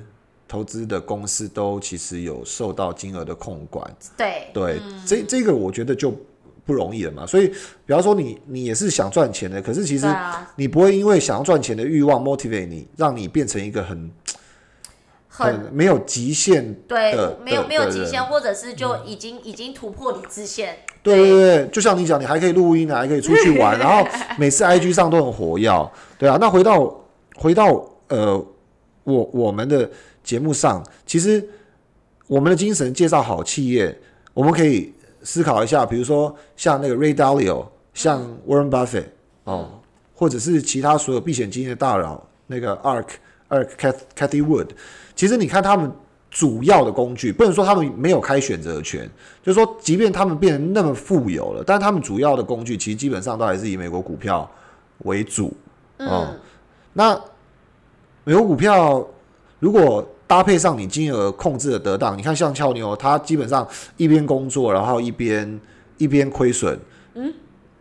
[0.47, 3.87] 投资的公司都其实有受到金额的控管。
[4.17, 6.11] 对对，这这个我觉得就
[6.65, 7.25] 不容易了嘛。
[7.25, 7.47] 所以，
[7.85, 10.07] 比方说你你也是想赚钱的，可是其实
[10.55, 14.09] 你不会因为想要赚钱的欲望 motivate 你，让你变成一个很。
[15.45, 20.77] 很没有极限，对，没有没有极限，或者是就已经已经突破理智线。
[21.03, 26.37] 对对对，就像你讲，你还可以录音啊，还可以出去玩， 然后每次 IG 上都很活跃，对啊。
[26.39, 27.03] 那回到
[27.35, 28.37] 回到呃，
[29.03, 29.89] 我我们的
[30.23, 31.43] 节目上，其实
[32.27, 33.97] 我们的精神介绍好企业，
[34.33, 39.05] 我们可以思考一下，比如说像那个 Ray Dalio，像 Warren Buffett
[39.45, 39.81] 哦，
[40.13, 43.07] 或者是其他所有避险基金的大佬，那个 Ark
[43.51, 43.67] Ark
[44.15, 44.69] Cathy Wood。
[45.15, 45.91] 其实你看他们
[46.31, 49.07] 主要的工具，不能说他们没有开选择权，
[49.43, 54.49] 就是说，即便他们变得那么富有了，但是他们主要的工具其实基本上都还是以美国股票
[54.99, 55.53] 为主。
[55.97, 56.39] 嗯，
[56.93, 57.13] 那
[58.23, 59.05] 美国股票
[59.59, 65.59] 如果搭配上你金额控制的得当，你看像俏妞，他基本上一边工作，然后一边
[65.97, 66.79] 一边亏损。
[67.15, 67.33] 嗯。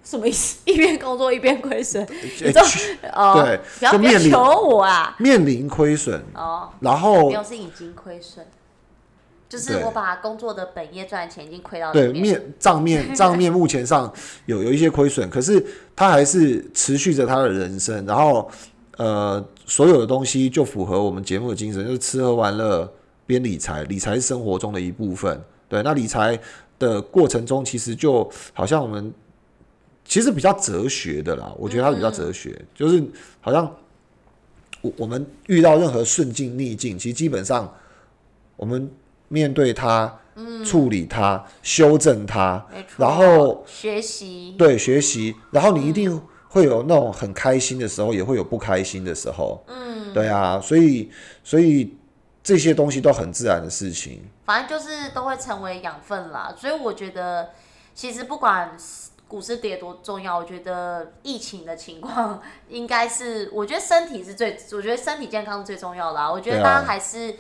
[0.03, 0.59] 什么意思？
[0.71, 2.07] 一边工作一边亏损，
[2.43, 2.63] 你说
[3.13, 3.43] 哦？
[3.45, 3.61] 对，
[3.91, 8.45] 就面临求我啊，面临亏损哦，然后没有是已经亏损，
[9.49, 14.13] 就是我把工作的本业赚钱已经亏到对面账面 账面目前上
[14.47, 18.51] 有有一些亏损，可是他还是持续着他的人生，然后
[18.97, 22.91] 呃，所有的东西就符合我们节目的精神，就是吃喝玩乐
[23.27, 25.41] 边理财，理财是生活中的一部分。
[25.69, 26.37] 对，那理财
[26.79, 29.13] 的过程中，其实就好像我们。
[30.11, 33.01] 其实比较哲学的啦，我觉得它比较哲学，就是
[33.41, 33.65] 好像
[34.81, 37.73] 我我们遇到任何顺境逆境，其实基本上
[38.57, 38.91] 我们
[39.29, 40.13] 面对它、
[40.65, 51.09] 处理它、修正它，然后学习，对学习，然后你一定会有那种很开心的时候，也会有不开心的时候，嗯，对啊，所以
[51.45, 51.95] 所以
[52.43, 56.53] 这些东西都很自然的事情，反正就是都会成为养分啦。
[56.59, 57.51] 所以我觉得，
[57.95, 58.77] 其实不管。
[59.31, 60.39] 股市跌多重要？
[60.39, 66.29] 我觉得疫情的情况 应该是，我觉得身体是最，我觉得身体健康是最重要的啊。
[66.29, 67.37] 我觉得大家还是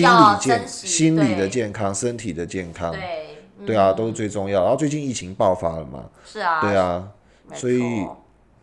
[0.00, 4.62] 要珍惜心理的健康、身体的健康，对对啊，都是最重要。
[4.62, 6.04] 然后最近疫情爆发了嘛？
[6.24, 7.08] 是啊，对啊，
[7.52, 8.06] 所以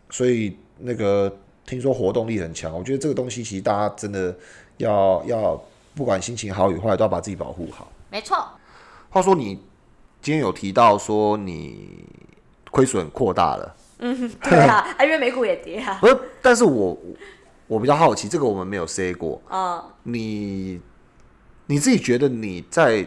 [0.08, 1.30] 所以那个
[1.66, 4.34] 听说活动力很强，我觉得这个东西其实大家真的
[4.78, 5.62] 要要
[5.94, 7.92] 不管心情好与坏，都要把自己保护好。
[8.08, 8.42] 没错。
[9.10, 9.56] 话说你
[10.22, 12.06] 今天有提到说你。
[12.70, 15.98] 亏损扩大了， 嗯，对啊，因为美股也跌啊。
[16.00, 16.96] 不是，但是我
[17.66, 19.84] 我比较好奇，这个我们没有 say 过啊。
[20.04, 20.80] 你
[21.66, 23.06] 你自己觉得你在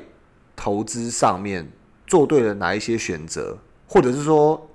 [0.56, 1.72] 投资上面
[2.06, 4.70] 做对了哪一些选择，或者是说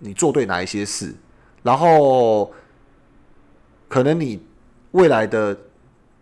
[0.00, 1.14] 你做对哪一些事，
[1.62, 2.52] 然后
[3.88, 4.42] 可能你
[4.92, 5.56] 未来的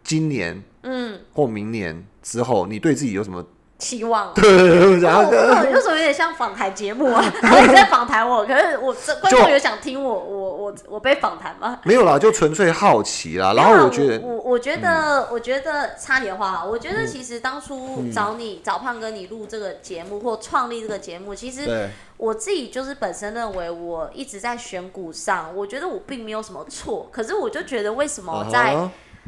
[0.03, 3.45] 今年，嗯，或明年之后，你对自己有什么？
[3.77, 5.25] 期望对，然后
[5.71, 7.25] 有什么有点像访谈节目啊？
[7.43, 11.81] 然 后你在访谈我，可是我这观众有想听我我我我被访谈吗？
[11.85, 13.53] 没有啦，就纯粹好奇啦。
[13.53, 27.09] 然后我觉得，我我觉得，我觉得插点话，我觉得其实当初找你找胖哥你录这个节目或创立这个节目，其实我自己就是本身认为我一直在选股上，我觉得我并没有什么错。
[27.11, 28.77] 可是我就觉得为什么在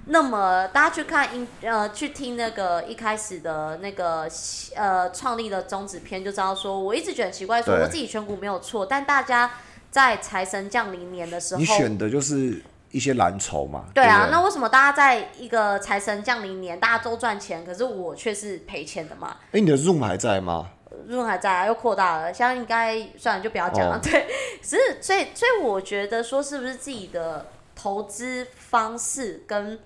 [0.08, 4.28] 那么大家去看音呃去听那个一开始的那个
[4.76, 9.50] 呃创立的宗旨篇就知道说，我一直觉得很奇怪，说我自己选股没有错，但大家
[9.90, 13.86] 在财神降临年的时候，你选的就是一些蓝筹嘛。
[13.92, 19.36] 对啊，那为什么大家在一个财神降临年大家都赚钱，可是我却是赔钱的嘛？
[19.50, 20.70] 哎，你的 Zoom 还在吗
[21.10, 23.98] ？Zoom 还在啊，又扩大了，现在应该算了，就不要讲了。
[24.00, 24.28] 对，
[24.62, 29.78] 只是所以所以我觉得说，是不是自己的投资方式跟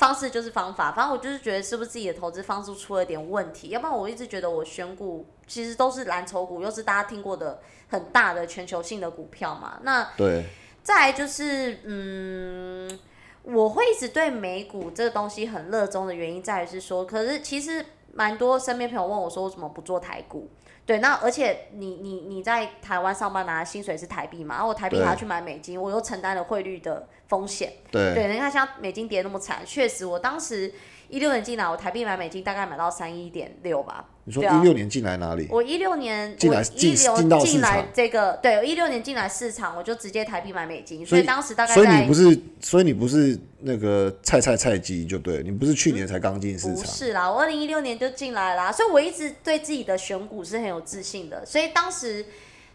[0.00, 7.60] 方式就是方法，反正我就是觉得是不是自己的投资方式出了点问题，要不然我一直觉得我选股其实都是蓝筹股，又是大家听过的
[7.90, 9.78] 很大的全球性的股票嘛。
[9.82, 10.46] 那对，
[10.82, 12.98] 再来就是嗯，
[13.42, 17.84] 我会一直对美股这个东西很热衷的原因在于是说，可是其实
[18.14, 20.48] 蛮多身边朋友问我说，为什么不做台股？
[20.86, 24.56] 对，那而且你你你在台湾上班拿的薪水是台币嘛？
[24.56, 27.72] 然后我台币还要去买美金，我又承担了汇率的风险。
[27.90, 30.72] 对，对，你看像美金跌那么惨，确实我当时
[31.08, 34.04] 一六年进来，我台币买美金大概买到三一点六吧。
[34.30, 35.48] 你说一六年进来哪里？
[35.50, 52.24] 我一六年进来进进来这个，对，我一六年进来市场，我就直接台币买美金，所以当时大概所以你不是，所以你不是那个菜菜菜鸡就对，你不是去年才刚进市场，不是啦，我二零一六年就进来啦，所以我一直对自己的选股是很有自信的，所以当时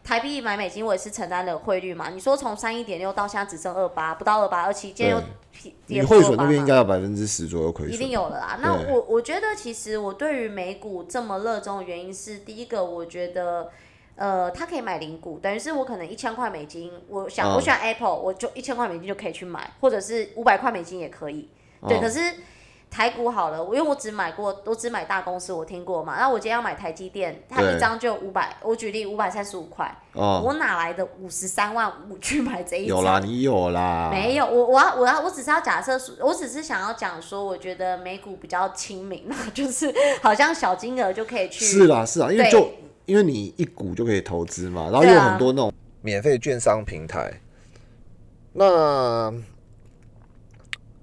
[0.05, 2.09] 台币买美金，我也是承担了汇率嘛。
[2.09, 5.21] 你说从三一点六到现在只剩二八，不到二八二七，今天又
[5.87, 8.59] 你汇损那边应该有百分之十左右亏损，一定有了啦。
[8.61, 13.69] 那我我觉得其实我对于美股这么热衷的原因是，第一个我觉得。
[14.17, 21.49] 呃，它可以买零股，等于是我可能一千块美金，我想我选 Apple，我就一千块美金就可以去买，或者是五百块美金也可以。
[21.85, 22.21] 对，可是
[22.95, 26.15] 台股好了，因为我只买过，我只买大公司，我听过嘛。
[26.17, 32.97] 那我今天要买台积电，它一张就五百，我举例五百三十五块，我哪来的五十三万五去买这一张？
[32.97, 34.09] 有啦，你有啦。
[34.09, 41.65] 没有，我我要我要我只是要假设，我只是想要讲说，我觉得美股比较亲民嘛， 就是好像小金额就可以去。
[41.65, 42.71] 是啦，是啊，因为就。
[43.05, 47.31] 因为你一股就可以投资嘛，然后有很多那种免费券商平台。
[48.53, 49.31] 那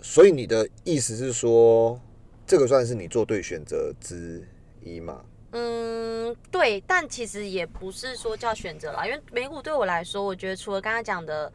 [0.03, 1.99] 所以你的意思是说，
[2.47, 4.47] 这个算是你做对选择之
[4.83, 5.25] 一吗？
[5.53, 11.53] 嗯，对，但其实也不是说叫选择啦，因为美股对我来说，我觉得除了刚刚讲的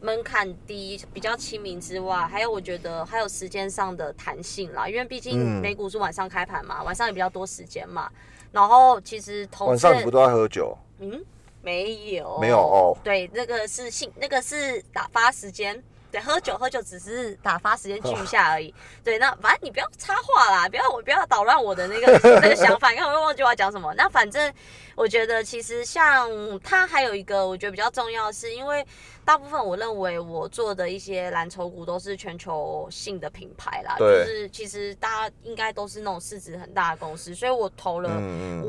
[0.00, 8.10] 门槛低、比较亲民之外，还有我觉得还有时间上的弹性啦，因为毕竟美股是晚上开盘嘛，晚上也比较多时间嘛。
[8.52, 10.76] 然后其实晚上你不都在喝酒？
[11.00, 11.22] 嗯，
[11.62, 12.96] 没有，没有哦。
[13.04, 15.82] 对，那个是性，那个是打发时间。
[16.12, 18.72] 对，喝酒喝酒只是打发时间聚一下而已。
[19.02, 23.92] 对，那反正你不要插话啦，不要我不要捣乱我的那个 那个想法，你看我又忘记我要讲什么。
[23.94, 24.52] 那反正
[24.94, 28.86] 我觉得其实像他还有一个我觉得比较重要，是因为。
[29.24, 38.10] 大部分我认为我做的一些蓝筹股都是全球性的品牌啦，就是其实大家应该都是那种市值很大的公司，所以我投了，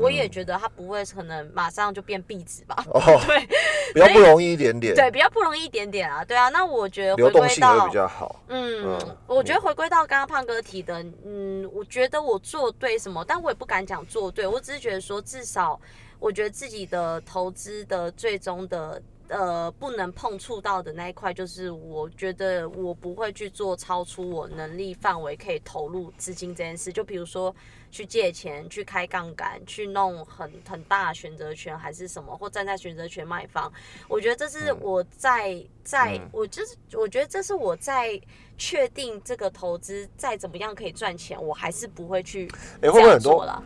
[0.00, 2.84] 我也觉得它不会可能马上就变壁纸吧？
[2.86, 3.46] 哦， 对，
[3.92, 15.80] 比较不容易一点点，对，比较不容易一点点啊，对啊，那我觉得流动性比较好，嗯，我觉得回归到刚刚胖哥提的，嗯，我觉得我做对什么，但我也不敢讲做对，我只是觉得说至少
[16.20, 19.02] 我觉得自己的投资的最终的。
[19.28, 26.92] 呃，不能碰触到的那一块，就是我觉得我不会去做超出我能力范围可以投入资金这件事。
[26.92, 27.54] 就比如说
[27.90, 33.72] 去借钱、去开杠杆、去弄很很大的选择权，还是什么，或站在选择权卖方。
[34.08, 38.20] 我觉得这是我在在，我就是我觉得这是我在
[38.58, 42.46] 确定这个投资再怎么样可以赚钱，我还是不会去
[42.82, 43.64] 这样做了。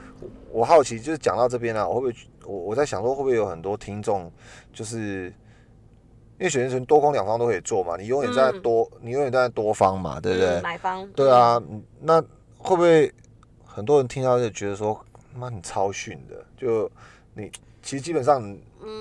[0.52, 4.32] 我好奇，就是讲到这边啊，我会不会我我在想说，会不会有很多听众
[4.72, 5.34] 就是。
[6.38, 10.60] 因为选择权多空两方都可以做嘛，你永远在多，你永远在多方嘛，对不对？
[10.60, 11.06] 买方。
[11.16, 11.60] 对啊，
[12.00, 12.20] 那
[12.56, 13.12] 会不会
[13.64, 16.44] 很多人听到就觉得说，妈你超逊的？
[16.56, 16.90] 就
[17.34, 17.50] 你
[17.82, 18.56] 其实基本上，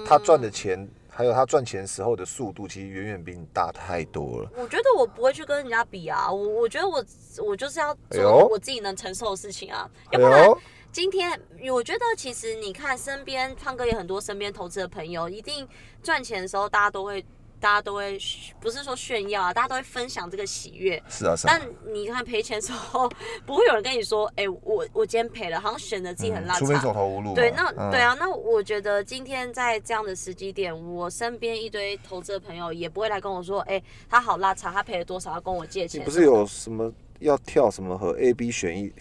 [0.05, 0.87] 他赚的钱
[1.17, 4.51] 还有他赚钱时候的速度，其实远远比你大太多了。
[4.55, 7.03] 我觉得我不会去跟人家比啊，我我觉得我
[7.43, 10.47] 我就是要做我自己能承受的事情啊，要不然。
[10.91, 11.31] 今天
[11.71, 15.67] 我觉得，其实你看身边胖哥也很多，身边投资的朋友，一定
[16.03, 17.25] 赚钱的时候，大家都会，
[17.59, 18.17] 大家都会，
[18.59, 21.01] 不是说炫耀啊，大家都会分享这个喜悦。
[21.09, 21.59] 是啊，是啊。
[21.59, 23.09] 但你看赔钱时候，
[23.45, 26.55] 不会有人跟你说，哎，我我今天赔了，好像显得自己很拉。
[26.57, 27.33] 除非走投无路。
[27.33, 36.03] 对，那对啊，那我觉得今天在这样的时机点，我身边一堆投资的朋友也不会来跟我说，哎，他好拉差，他赔了多少，要跟我借钱。
[36.03, 36.91] 不是有什么？
[37.19, 38.93] 要跳什么和 A、B 选一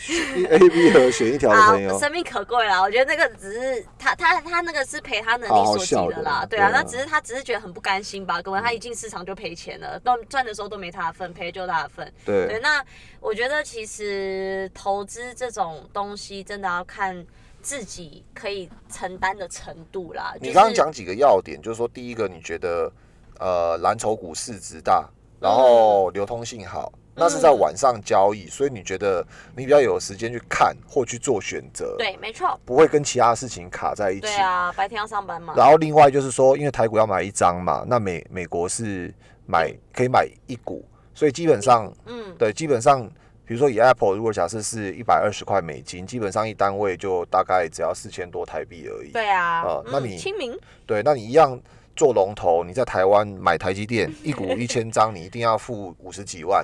[0.49, 2.81] ，A、B 和选一条的朋友，生命可贵啦。
[2.81, 8.41] 我觉得那个只是他他他那个是赔他能力所及的啦，对啊，那只是他只是觉得很不甘心吧。
[8.41, 12.13] 可能，他一进市场就赔钱了，都赚的时候都没他的份，赔就他的份。
[12.25, 12.83] 对，那
[13.21, 17.25] 我觉得其实投资这种东西真的要看
[17.61, 20.35] 自己可以承担的程度啦。
[20.41, 22.91] 你刚刚讲几个要点，就是说第一个，你觉得
[23.39, 25.09] 呃蓝筹股市值大，
[25.41, 26.93] 然后流通性好。
[27.19, 29.27] 那是在晚上交易，所以你觉得
[29.57, 31.95] 你比较有时间去看或去做选择？
[31.97, 34.21] 对，没错，不会跟其他事情卡在一起。
[34.21, 35.55] 对啊，白天要上班嘛。
[35.57, 39.13] 然后另外就是说，因为台股要买一张嘛，那美美国是
[39.47, 43.03] 买可以买一股，所以基本上，嗯，对，基本上，
[43.47, 49.11] 比如说以 Apple，如果假设是一百二十块美金，基本上一单位就大概只要四千多台币而已。
[49.13, 50.55] 对啊，啊，那你清明？
[50.85, 51.59] 对，那你一样
[51.95, 56.63] 做龙头，你在台湾买台积电一股一千张，你一定要付五十几万。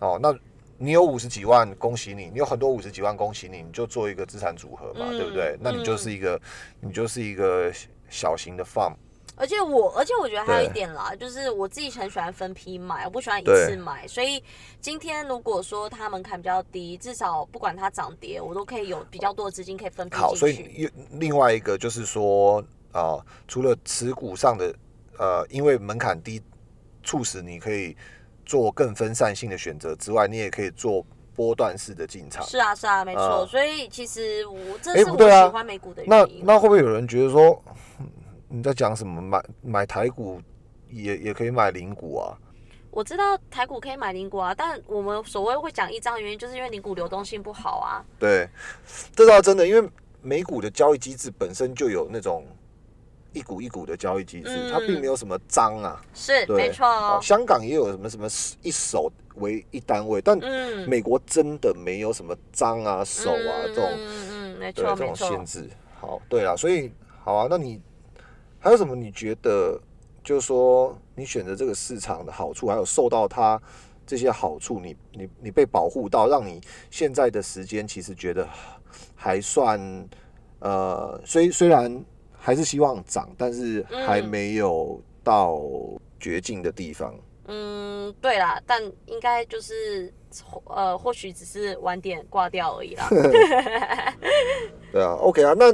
[0.00, 0.34] 哦，那
[0.76, 2.26] 你有五十几万，恭喜你！
[2.26, 3.62] 你有很多五十几万，恭喜你！
[3.62, 5.56] 你就做一个资产组合嘛，对不对？
[5.60, 6.40] 那你就是一个，
[6.80, 7.72] 你就是一个
[8.08, 8.94] 小型的 farm。
[9.34, 14.06] 而且我，而且我觉得还有一点啦，就是我自己很喜欢分批买，我不喜欢一次买。
[14.06, 14.42] 所以
[14.80, 23.18] 今天如果说它门槛比较低，至少不管它涨跌，我都可以有比较多的资金可以分批好，所以另外一个就是说啊，
[23.48, 24.74] 除了持股上的
[25.18, 26.40] 呃，因为门槛低，
[27.02, 27.96] 促使你可以。
[28.48, 31.04] 做更分散性的选择之外，你也可以做
[31.36, 32.42] 波段式的进场。
[32.46, 33.46] 是啊，是啊，没错。
[33.46, 36.42] 所以其实我这是我喜欢美股的原因。
[36.44, 37.62] 那那会不会有人觉得说，
[38.48, 39.20] 你在讲什么？
[39.20, 40.40] 买买台股
[40.88, 42.32] 也也可以买零股啊。
[42.90, 48.02] 我知道台股可以买零股啊，但我们所谓会讲一张原因，就是因为零股流动性不好啊。
[48.18, 48.48] 对，
[49.14, 49.88] 这倒真的，因为
[50.22, 52.46] 美股的交易机制本身就有那种
[53.32, 56.00] 一股一股的交易机制，它并没有什么章啊。
[56.14, 57.18] 是，没错。
[57.22, 58.26] 香港也有什么什么
[58.62, 60.38] 一手为一单位，但
[60.86, 65.68] 美国真的没有什么章啊、手啊这种，嗯嗯，没错，这种限制。
[66.00, 67.80] 好，对啊，所以好啊，那你
[68.58, 68.94] 还有什么？
[68.94, 69.80] 你觉得？
[70.24, 73.58] 就是说，你选择这个市场的好处，还有受到它
[74.06, 76.60] 这些好处，你你你被保护到，让你
[76.90, 78.46] 现在的时间其实觉得
[79.14, 79.80] 还算
[80.58, 82.04] 呃，虽虽然
[82.48, 85.60] 还是希望涨，但是还没有到
[86.18, 87.14] 绝境的地方。
[87.44, 90.10] 嗯，对啦，但应该就是
[90.64, 93.06] 呃，或许只是晚点挂掉而已啦。
[94.90, 95.70] 对啊，OK 啊，那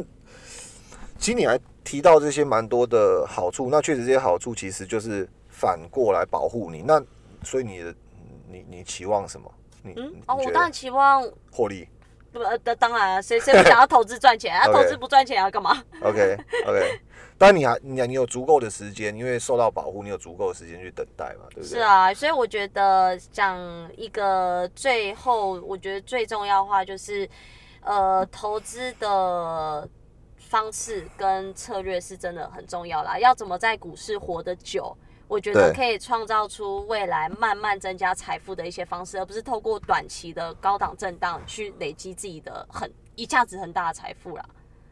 [1.17, 1.57] 其实你还。
[1.85, 6.81] 提到这些蛮多的好处，那确实这些好处其实就是反过来保护你。
[6.81, 6.99] 那
[7.43, 7.95] 所以你的
[8.49, 9.53] 你你期望什么？
[9.83, 11.23] 你嗯哦，我当然期望
[11.53, 11.87] 获利。
[12.35, 14.67] 不呃，当然，谁谁不想要投资赚钱啊？
[14.73, 17.01] 投资不赚钱要干嘛？OK OK，
[17.39, 21.69] 但你还你你有足够的时间，因为受到保护，你有足够的时间去等待嘛，对不对？
[21.69, 23.57] 是啊，所以我觉得讲
[23.97, 27.29] 一个最后，我觉得最重要的话就是，
[27.83, 29.89] 呃，投资的。
[30.47, 33.19] 方式跟策略是真的很重要啦。
[33.19, 34.97] 要怎么在股市活得久？
[35.29, 44.45] 我觉得可以创造出未来慢慢增加财富的一些方式，而不是透过短期的高档震荡去累积自己的很一下子很大的财富啦。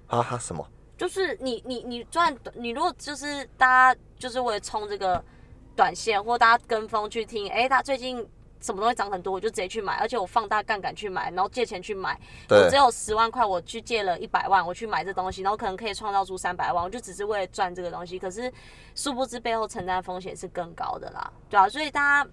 [0.09, 0.39] 啊哈？
[0.39, 0.66] 什么？
[0.97, 5.22] 就是你你你赚，你如果就是大家就是为了冲这个
[5.76, 8.26] 短线，或大家跟风去听，哎，他最近。
[8.62, 12.18] 什么东西涨很多，我就直接去买，而且我放大杠杆去买，然后借钱去买。
[12.48, 18.18] 我只有十万块，我去借了一百万，我去买这东西，然后可能可以创造出三百万，我就只是为了赚这个东西。
[18.18, 18.50] 可是
[18.94, 22.30] 殊不知背后承担风险是更高的啦，对啊，所以大家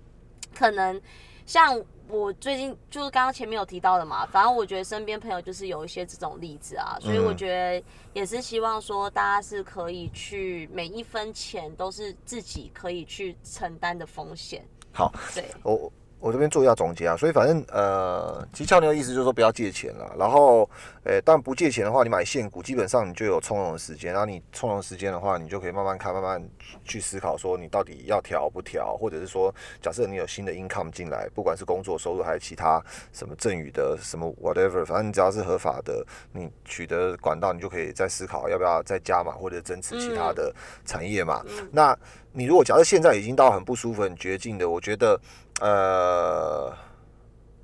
[0.55, 1.01] 可能
[1.45, 14.63] 像我最近就是刚刚前面有提到的嘛，反正我觉得身边朋友就是有一些这种例子啊，所以我觉得也是希望说大家是可以去每一分钱都是自己可以去承担的风险。
[14.91, 15.91] 好，对，我。
[16.20, 20.70] 我这边做一下总结啊，所以反正呃，其实俏妞的意思就是说不要借钱了，然后，
[21.05, 26.49] 诶，但不借钱的话，你买现股，基本上你就有从容的时间，然后你从容时间的话，你就可以慢慢看，慢慢
[26.84, 40.53] 去思考说你到底要调不调，或者是说，假设你有新的 income 进来，不管是工作收入还是其他什么赠与的什么 whatever，反正你只要是合法的，你取得管道，你就可以再思考要不要再加码或者增持其他的
[40.84, 41.41] 产业嘛。
[41.72, 41.97] 那
[42.34, 45.17] 你如果假设现在已经到很不舒服、很绝境的，我觉得。
[45.60, 46.74] 呃，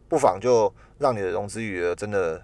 [0.07, 2.41] 不妨就让你的融资余额真的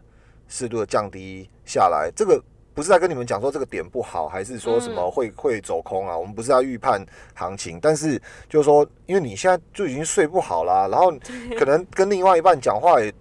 [0.48, 2.12] 适度的降低下来。
[2.16, 2.42] 这个
[2.74, 6.18] 不是在跟你们讲说这个点不好，还是说什么会会走空啊？
[6.18, 11.12] 我们不是在预判行情，但是就是说，因为你现在就已经睡不好啦，然后
[11.58, 13.14] 可能跟另外一半讲话，也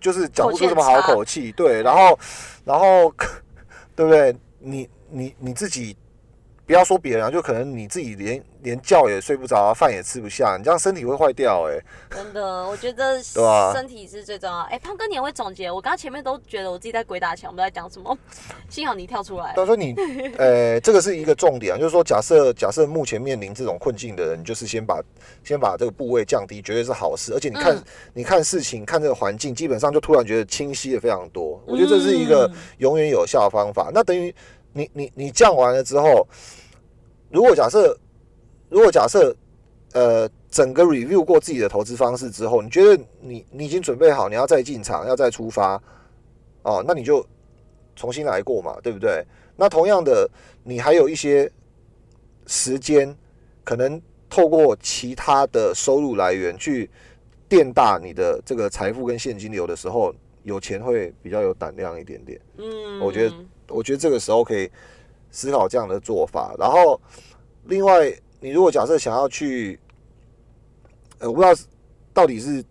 [0.00, 2.18] 就是讲不出什么好口气，对， 然后
[2.64, 3.12] 然后
[3.96, 4.34] 对不对？
[4.60, 5.96] 你你你自己。
[6.72, 11.78] 不要说别人啊，就可能你自己连连觉也睡不着，饭也吃不下，你这样身体会坏掉哎。
[12.10, 13.22] 真的，我觉得
[13.76, 14.60] 身体是最重要。
[14.62, 15.70] 哎，胖哥，你也会总结？
[15.70, 18.16] 我刚刚前面都觉得我自己在鬼打墙，我们在讲什么？
[18.70, 19.52] 幸好你跳出来。
[19.54, 19.94] 他说你，
[20.38, 24.98] 呃，这个是一个重点啊，就是说，假设假设目前面临这种困境的人，就是先把
[25.44, 27.34] 先把这个部位降低，绝对是好事。
[27.34, 31.62] 而且你看，你看事情，看这个环境，基本上就突然觉得清晰的非常多。
[31.66, 33.90] 我觉得这是一个永远有效的方法。
[33.92, 34.34] 那等于
[34.72, 36.26] 你你你降完了之后。
[37.32, 37.96] 如果假设，
[38.68, 39.34] 如果假设，
[39.94, 45.82] 呃，整个 review 过自己的投资方式之后，你觉得你你已经准备好，你要再进场，要再出发，
[46.62, 47.26] 哦，那你就
[47.96, 49.24] 重新来过嘛，对不对？
[49.56, 50.28] 那同样的，
[50.62, 51.50] 你还有一些
[52.46, 53.16] 时间，
[53.64, 56.90] 可能透过其他的收入来源去
[57.48, 62.38] 垫大你的这个财富跟现金流的时候，有钱会比较有胆量一点点。
[62.58, 63.34] 嗯，我觉得，
[63.68, 64.70] 我觉得这个时候可以。
[65.32, 67.00] 思考这样的做法，然后
[67.64, 68.08] 另外，
[68.38, 69.76] 你如果假设想要去，
[71.18, 71.60] 呃，我不知道
[72.12, 72.64] 到底是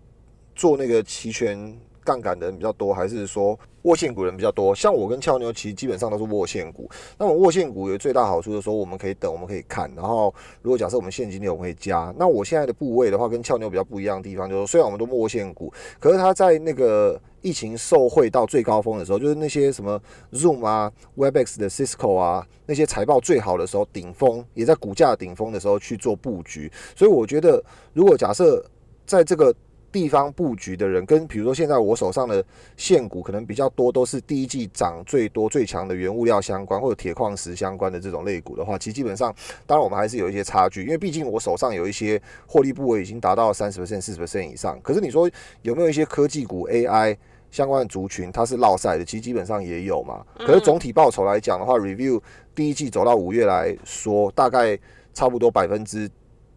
[0.55, 3.59] 做那个期权杠杆的人比较多，还是说。
[3.83, 6.89] 握线股人比较多，像我跟俏妞其实基本上都是握线股。
[7.17, 9.91] 那么握线股有最大好处就是说，我们可以等，我们可以看。
[9.95, 19.99] 然后如果假设我们现金流会加，那我现在的部位的话，跟俏妞比较不一样的地方就是，虽然我们都握线股，可是它在那个疫情受惠到最高峰的时候，就是那些什么
[20.31, 26.71] Zoom 啊、Webex 的 Cisco 啊，那些财报最好的时候，顶峰也在股价顶峰的时候去做布局。
[26.95, 27.63] 所以我觉得，
[27.93, 28.63] 如果假设
[29.05, 29.53] 在这个
[29.91, 32.43] 地方布局的人，跟比如说现在我手上的
[32.77, 39.35] 现股可能比较多，都是第一季涨最多最强的原物料相关或者铁矿石相关的这种类股的话，其实基本上，
[39.65, 44.79] 当然我们还是有一些差距，因为毕竟我手上有一些获利部位已经达到三十 percent、四十 percent 以上。
[44.81, 45.29] 可是你说
[45.63, 47.17] 有没有一些科技股 AI
[47.49, 49.03] 相关的族群，它是落赛的？
[49.03, 50.25] 其实基本上也有嘛。
[50.37, 52.21] 可是总体报酬来讲的话，review
[52.55, 54.79] 第一季走到五月来说，大概
[55.13, 56.09] 差不多百分之。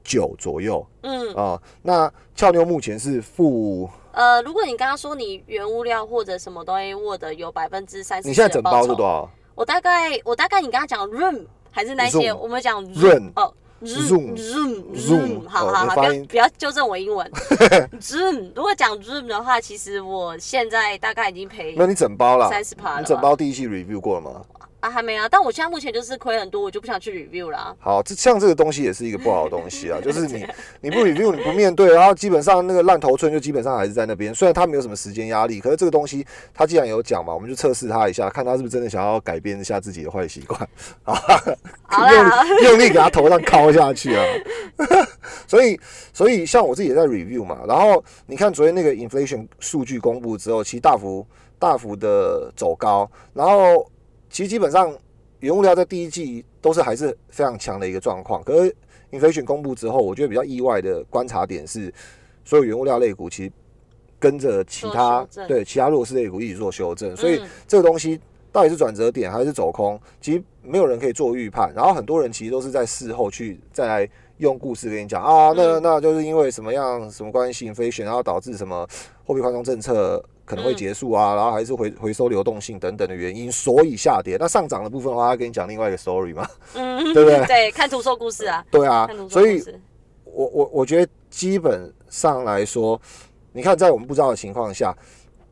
[0.04, 1.34] 九左右，嗯。
[1.34, 9.28] 啊，那俏妞目前是负，呃，如果你刚刚说你原物料或者什么东西握的有百分之三十，你现在整包是多少？
[9.56, 13.52] 我大概我大概你刚刚讲 room 还是那些，我们讲 room 哦
[13.82, 17.28] ，room room room，好好好，不要不要纠正我英文，
[18.00, 24.42] room 如果讲 room 的话，其实我现在大概已经赔，那你整包了三十趴，你整包第一期 review 过了吗？
[24.84, 27.74] 啊，还没啊，但我现在目前就是亏很多，我就不想去 review 了。
[27.80, 30.46] 好，这像这个东西也是一个不好的东西啊， 就是你
[30.82, 34.34] 你不 review，你不面对，然后基本上那个烂头寸就基本上还是在那边。
[34.34, 40.60] 虽然他没有什么时间压力，可是这个东西他既然有讲嘛，我们就测试他一下，看他是不是真的想要改变一下自己的坏习惯
[41.04, 41.18] 啊，
[42.60, 44.22] 用用力给他头上敲下去啊。
[45.48, 45.80] 所以
[46.12, 51.26] 所以像我自己也在 review 嘛，然后你看昨天那个 inflation 数据公布之后，其实大幅
[51.58, 53.88] 大幅的走高，然后。
[54.34, 54.92] 其实基本上，
[55.38, 58.42] 原物料在第一季都是还是非常强的一个状况。
[58.42, 58.76] 可是
[59.12, 61.94] inflation 公布之后，我觉得比较意外的观察点是，
[62.44, 63.52] 所有原物料类股其实
[64.18, 67.16] 跟着其他对其他弱势类股一起做修正。
[67.16, 68.20] 所以这个东西
[68.50, 71.72] 到底是转折点还是走空，其实没有人可以做预判。
[71.72, 78.84] 然后很多人其实都是在事后去再来用故事跟你讲啊，那那就是因为什么样什么关系 inflation，然后导致什么
[79.24, 80.20] 货币宽松政策。
[80.44, 84.36] 可能会结束啊，然后还是回回收流动性等等的原因，所以下跌。
[84.38, 87.44] 那上涨的部分的话，他跟你讲另外一个 story 嘛，嗯， 对不对？
[87.46, 88.64] 对，看图说故事啊。
[88.70, 89.62] 对啊，所以，
[90.24, 93.00] 我我我觉得基本上来说，
[93.52, 94.96] 你看在我们不知道的情况下，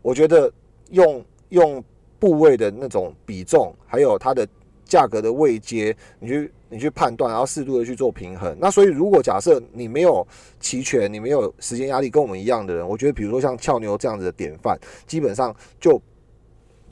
[0.03, 0.53] 我觉得
[0.91, 1.83] 用用
[2.19, 4.47] 部位的那种比重，还有它的。
[4.93, 8.55] 价格的位阶，你去你去判断，然后适度的去做平衡。
[8.61, 10.27] 那所以，如果假设你没有
[10.61, 15.99] 期权，你没有时间压力，跟我们一样的人，我觉得，比如说像俏牛这样子的典范，基本上就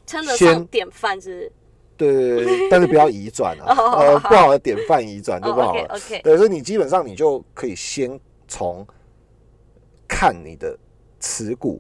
[0.07, 1.53] 称得上典范是。
[1.99, 5.85] 对对对，但是不要移转啊，呃， 不好的典范移转就不好了。
[5.95, 8.87] OK，对，所以你基本上你就可以先从
[10.09, 10.75] 看你的
[11.21, 11.79] 持股，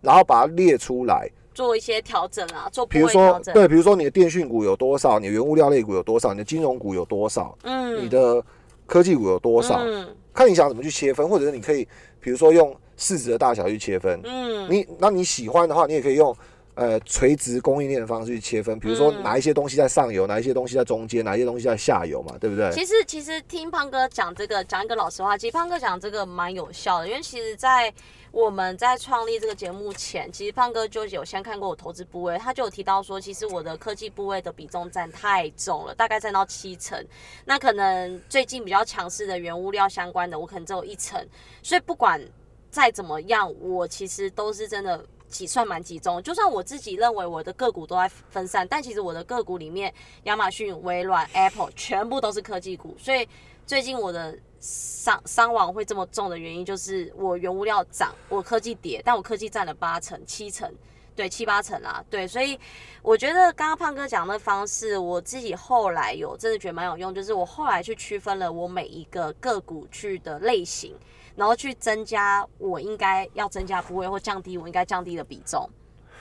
[0.00, 1.28] 然后把它列出来。
[1.60, 8.42] 做一些调整啊，做比如说对，比如说你的电讯股有多少，你的原物料类股有多少，你的金融股有多少，嗯，你的
[8.86, 11.86] 科技股有多少，嗯，看你想怎么去切分，或者是你可以
[12.18, 16.34] 比如说用市值的大小去切分，嗯，你那你喜欢的话，你也可以用
[16.76, 22.70] 呃垂直供应链的方式去切分，比如说哪一些东西在上游，哪一些东西在中间，哪一些东西在下游嘛，对不对？
[22.72, 27.92] 其实其实听胖哥讲这个，讲一个老实话，其实胖哥讲这个蛮有效的，因为其实，在
[28.32, 37.04] 我们在创立这个节目前，其实胖哥就有先看过我投资部位，他就有提到说，其实我的科技部位的比重占太重了，大概占到七成。
[37.44, 41.20] 那可能最近比较强势的原物料相关的，我可能只有一成。
[41.60, 42.24] 所以不管
[42.70, 46.22] 再怎么样，我其实都是真的集算蛮集中。
[46.22, 49.92] 就算我自己认为我的个股都在分散，但其实我的个股里面，
[50.24, 52.94] 亚马逊、微软、Apple 全部都是科技股。
[52.96, 53.28] 所以
[53.66, 54.38] 最近我的。
[54.60, 60.70] 伤伤亡会这么重的原因，就是我原物料涨，我科技跌，但我科技占了八成、七成，
[61.16, 62.58] 对，七八成啦，对，所以
[63.02, 70.94] 我觉得刚刚胖哥讲的方式，我自己后来有真的觉得蛮有用，就是我后来去区分了我每一个个股去的类型，
[71.34, 75.68] 然后去增加我应该要增加部位或降低我应该降低的比重。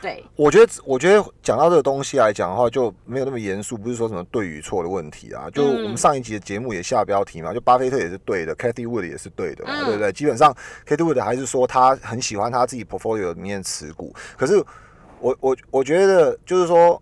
[0.01, 5.49] 对，我觉得，我觉得讲到这个东西来讲的话，就没有那么严肃，不是说什么对与错的问题啊。
[5.53, 10.11] 就我们上一集的节目也下标题嘛，就巴菲特也是对的，Kathy Wood 也是对的，对不对？
[10.13, 10.55] 基本上
[10.87, 14.15] ，Kathy Wood 还是说他很喜欢他自己 portfolio 里面持股。
[14.37, 14.63] 可是，
[15.19, 17.01] 我我我觉得就是说，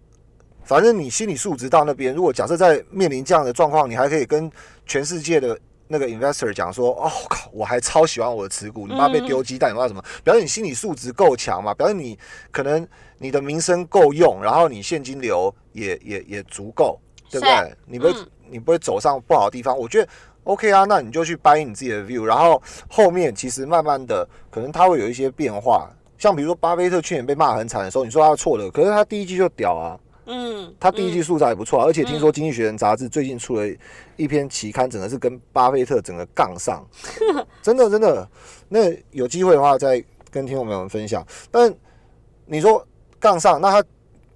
[0.63, 4.51] 反正你心理素质到那边，如果假设在面临这样的状况，你还可以跟
[4.85, 5.57] 全世界的。
[5.87, 10.03] 那个 investor 讲说，哦靠，我还超喜欢我的持股，你妈被丢鸡蛋，你知道什么？
[10.23, 11.73] 表示你心理素质够强嘛？
[11.73, 12.17] 表示你
[12.51, 12.85] 可能
[13.17, 17.75] 你的名声够用，然后你现金流也也也足够，对不对？
[17.85, 18.13] 你不会
[18.49, 19.77] 你不会走上不好的地方。
[19.77, 20.09] 我觉得
[20.43, 25.89] OK 啊，那你就去掰你自己的 view，然后后面其实慢慢的可能它会有一些变化。
[26.17, 29.99] 像比如说巴菲特去年被骂很惨的时候，你说他错了，可是他第一季就屌啊。
[30.27, 33.67] 嗯，他第一季素材也不错，而且听说《经济学人》杂志最近出了
[34.17, 36.85] 一篇期刊，整个是跟巴菲特整个杠上，
[37.63, 38.29] 真的真的。
[38.69, 38.79] 那
[39.11, 41.25] 有机会的话再跟听众朋友们分享。
[41.49, 41.73] 但
[42.45, 42.85] 你说
[43.19, 43.87] 杠上，那他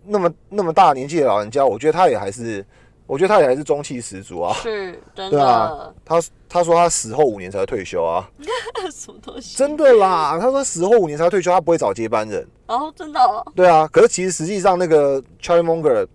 [0.05, 2.65] 那么那么大年纪的老人家，我觉得他也还是。
[3.11, 4.53] 我觉得他也还是中气十足啊。
[4.53, 8.25] 是真对啊的，他他说他死后五年才会退休啊，
[8.89, 9.57] 什么东西？
[9.57, 10.37] 真的啦。
[10.39, 12.47] 他说死后五年才退休，他不会找接班人。
[12.67, 16.07] 哦，真的哦，对啊，可是其实实际上那个 Charlie Munger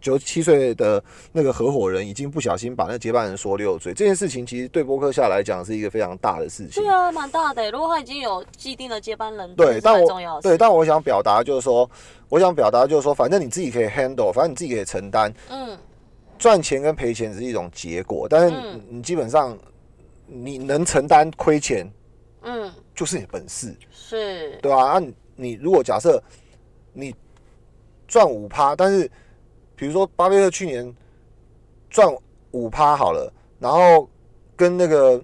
[0.00, 6.92] 九十七岁的那个合伙人已经不小心把那接班人说六嘴，这件事情其实对波克夏来讲是一个非常大的事情对。
[6.92, 7.70] 啊，蛮大的。
[7.70, 11.88] 如果他已经有既定的接班人，对，但我对，但我想表达就是说，
[12.28, 15.78] 我想表达就是说，反正你自己可以 handle，反正你自己可以承担，嗯，
[16.40, 19.56] 赚钱跟赔钱只是一种结果，但是嗯你你基本上
[20.26, 21.86] 你能承担亏钱
[22.40, 24.98] 嗯，就是你的本事，是，对吧、啊？
[24.98, 26.20] 你你如果假设
[26.94, 27.14] 你
[28.08, 29.08] 赚五趴，但是
[29.76, 30.96] 比如说巴菲特去年
[31.90, 32.08] 赚
[32.52, 34.08] 五趴好了，然后
[34.56, 35.22] 跟那个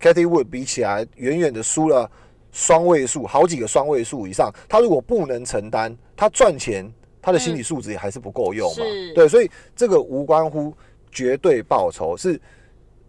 [0.00, 2.10] Cathy Wood 比起来，远远的输了
[2.52, 4.50] 双位数，好几个双位数以上。
[4.66, 6.90] 他如果不能承担，他赚钱，
[7.24, 8.84] 他的心理素质也还是不够用嘛。
[8.84, 10.74] 是对，所以这个无关乎
[11.10, 12.38] 绝对报酬，是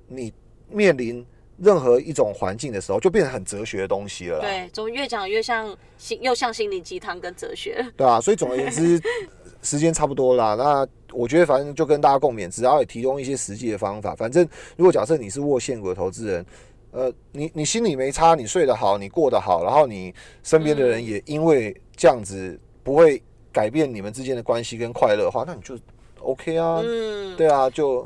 [0.07, 0.31] 你
[0.69, 1.25] 面临
[1.57, 4.39] 任何一种环境的时候，就变成很哲学的东西了。
[4.39, 7.85] 对，怎么越讲越像心，又像心灵鸡汤跟哲学。
[7.97, 9.01] 对啊，所以总而言之，
[9.61, 10.55] 时间差不多啦。
[10.55, 14.15] 那我觉得反正就跟大家共勉，只要也提供一些实际的方法。
[14.15, 14.47] 反正
[14.77, 16.45] 如果假设你是握现股的投资人，
[16.91, 20.13] 呃，你你心里没差，你睡得好，你过得好，然后你
[20.43, 23.21] 身边的人也因为这样子不会
[23.55, 25.79] 改变你们之间的关系跟快乐的话，那你就
[26.19, 26.81] OK 啊。
[26.83, 28.05] 嗯，对啊，就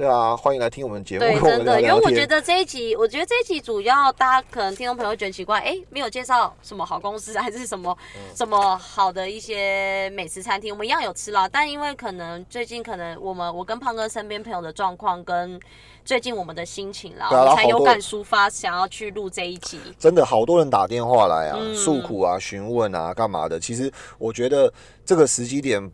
[0.00, 1.86] 对啊，欢迎来听我们节目，对，真的，因。
[1.86, 15.60] 为我觉得这一集，我觉得这一集主要大家可能听众朋友会觉得奇怪，哎，没有介绍什么好公司，还是什么、嗯什么好的一些美食餐厅，我们一样有吃啦，但因为可能最近可能我们我跟胖哥身边朋友的状况跟
[16.02, 19.78] 最近我们的心情啦，啊我才有感抒发，想要去录这一集。
[19.98, 23.60] 真的好多人打电话来啊，嗯诉苦啊、询问啊、干嘛的。
[23.60, 24.72] 其实我觉得
[25.04, 25.92] 这个时机点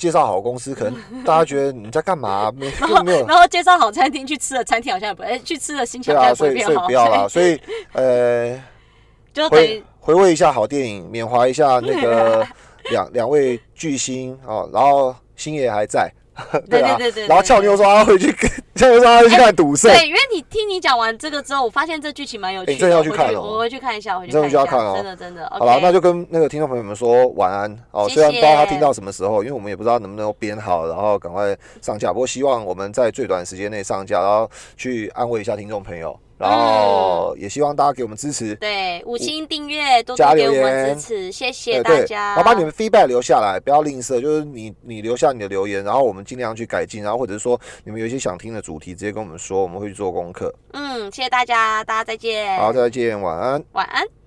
[0.00, 7.28] 介绍好公司，可能大家觉得你在干嘛、 没就没有然后介绍好餐厅，去吃的餐厅好像也不，哎，去吃的心情不所以所以会变好，不要啦。
[7.28, 7.60] 所以
[7.92, 8.62] 呃，回
[9.34, 12.46] 就回回味一下好电影，缅怀一下那个
[12.90, 16.10] 两两位巨星哦，然后星爷还在。
[16.70, 25.48] 对啊，对对对然后俏妞说她回去看， 俏妞说她会去看赌圣，对，因为你听你讲完这个之后，我发现这剧情蛮有趣的，真的要去我看哦回我会去看一下，我回去真的看一下，就要看哦真的真的。
[25.50, 28.08] 好了，那就跟那个听众朋友们说晚安哦。
[28.08, 32.12] 虽然不知道他听到什么时候，因为我们也不知道能不能编好，然后赶快上架。
[32.12, 38.54] 不过希望我们在最短时间内上架，然后去安慰一下听众朋友，然后也希望大家给我们支持。
[38.56, 42.34] 对，五星订阅，多多给我们言支持，谢谢大，家。
[42.34, 50.54] 然后把你们 feedback 留下来，不要吝啬，就是你你留下你的留言，然后我们尽量去改进，然后或者是说你们有一些想听的主题，直接跟我们说，我们会去做功课。
[50.72, 53.62] 嗯，谢谢大家，大家再见，好，再见，晚安。
[53.72, 54.19] 晚安。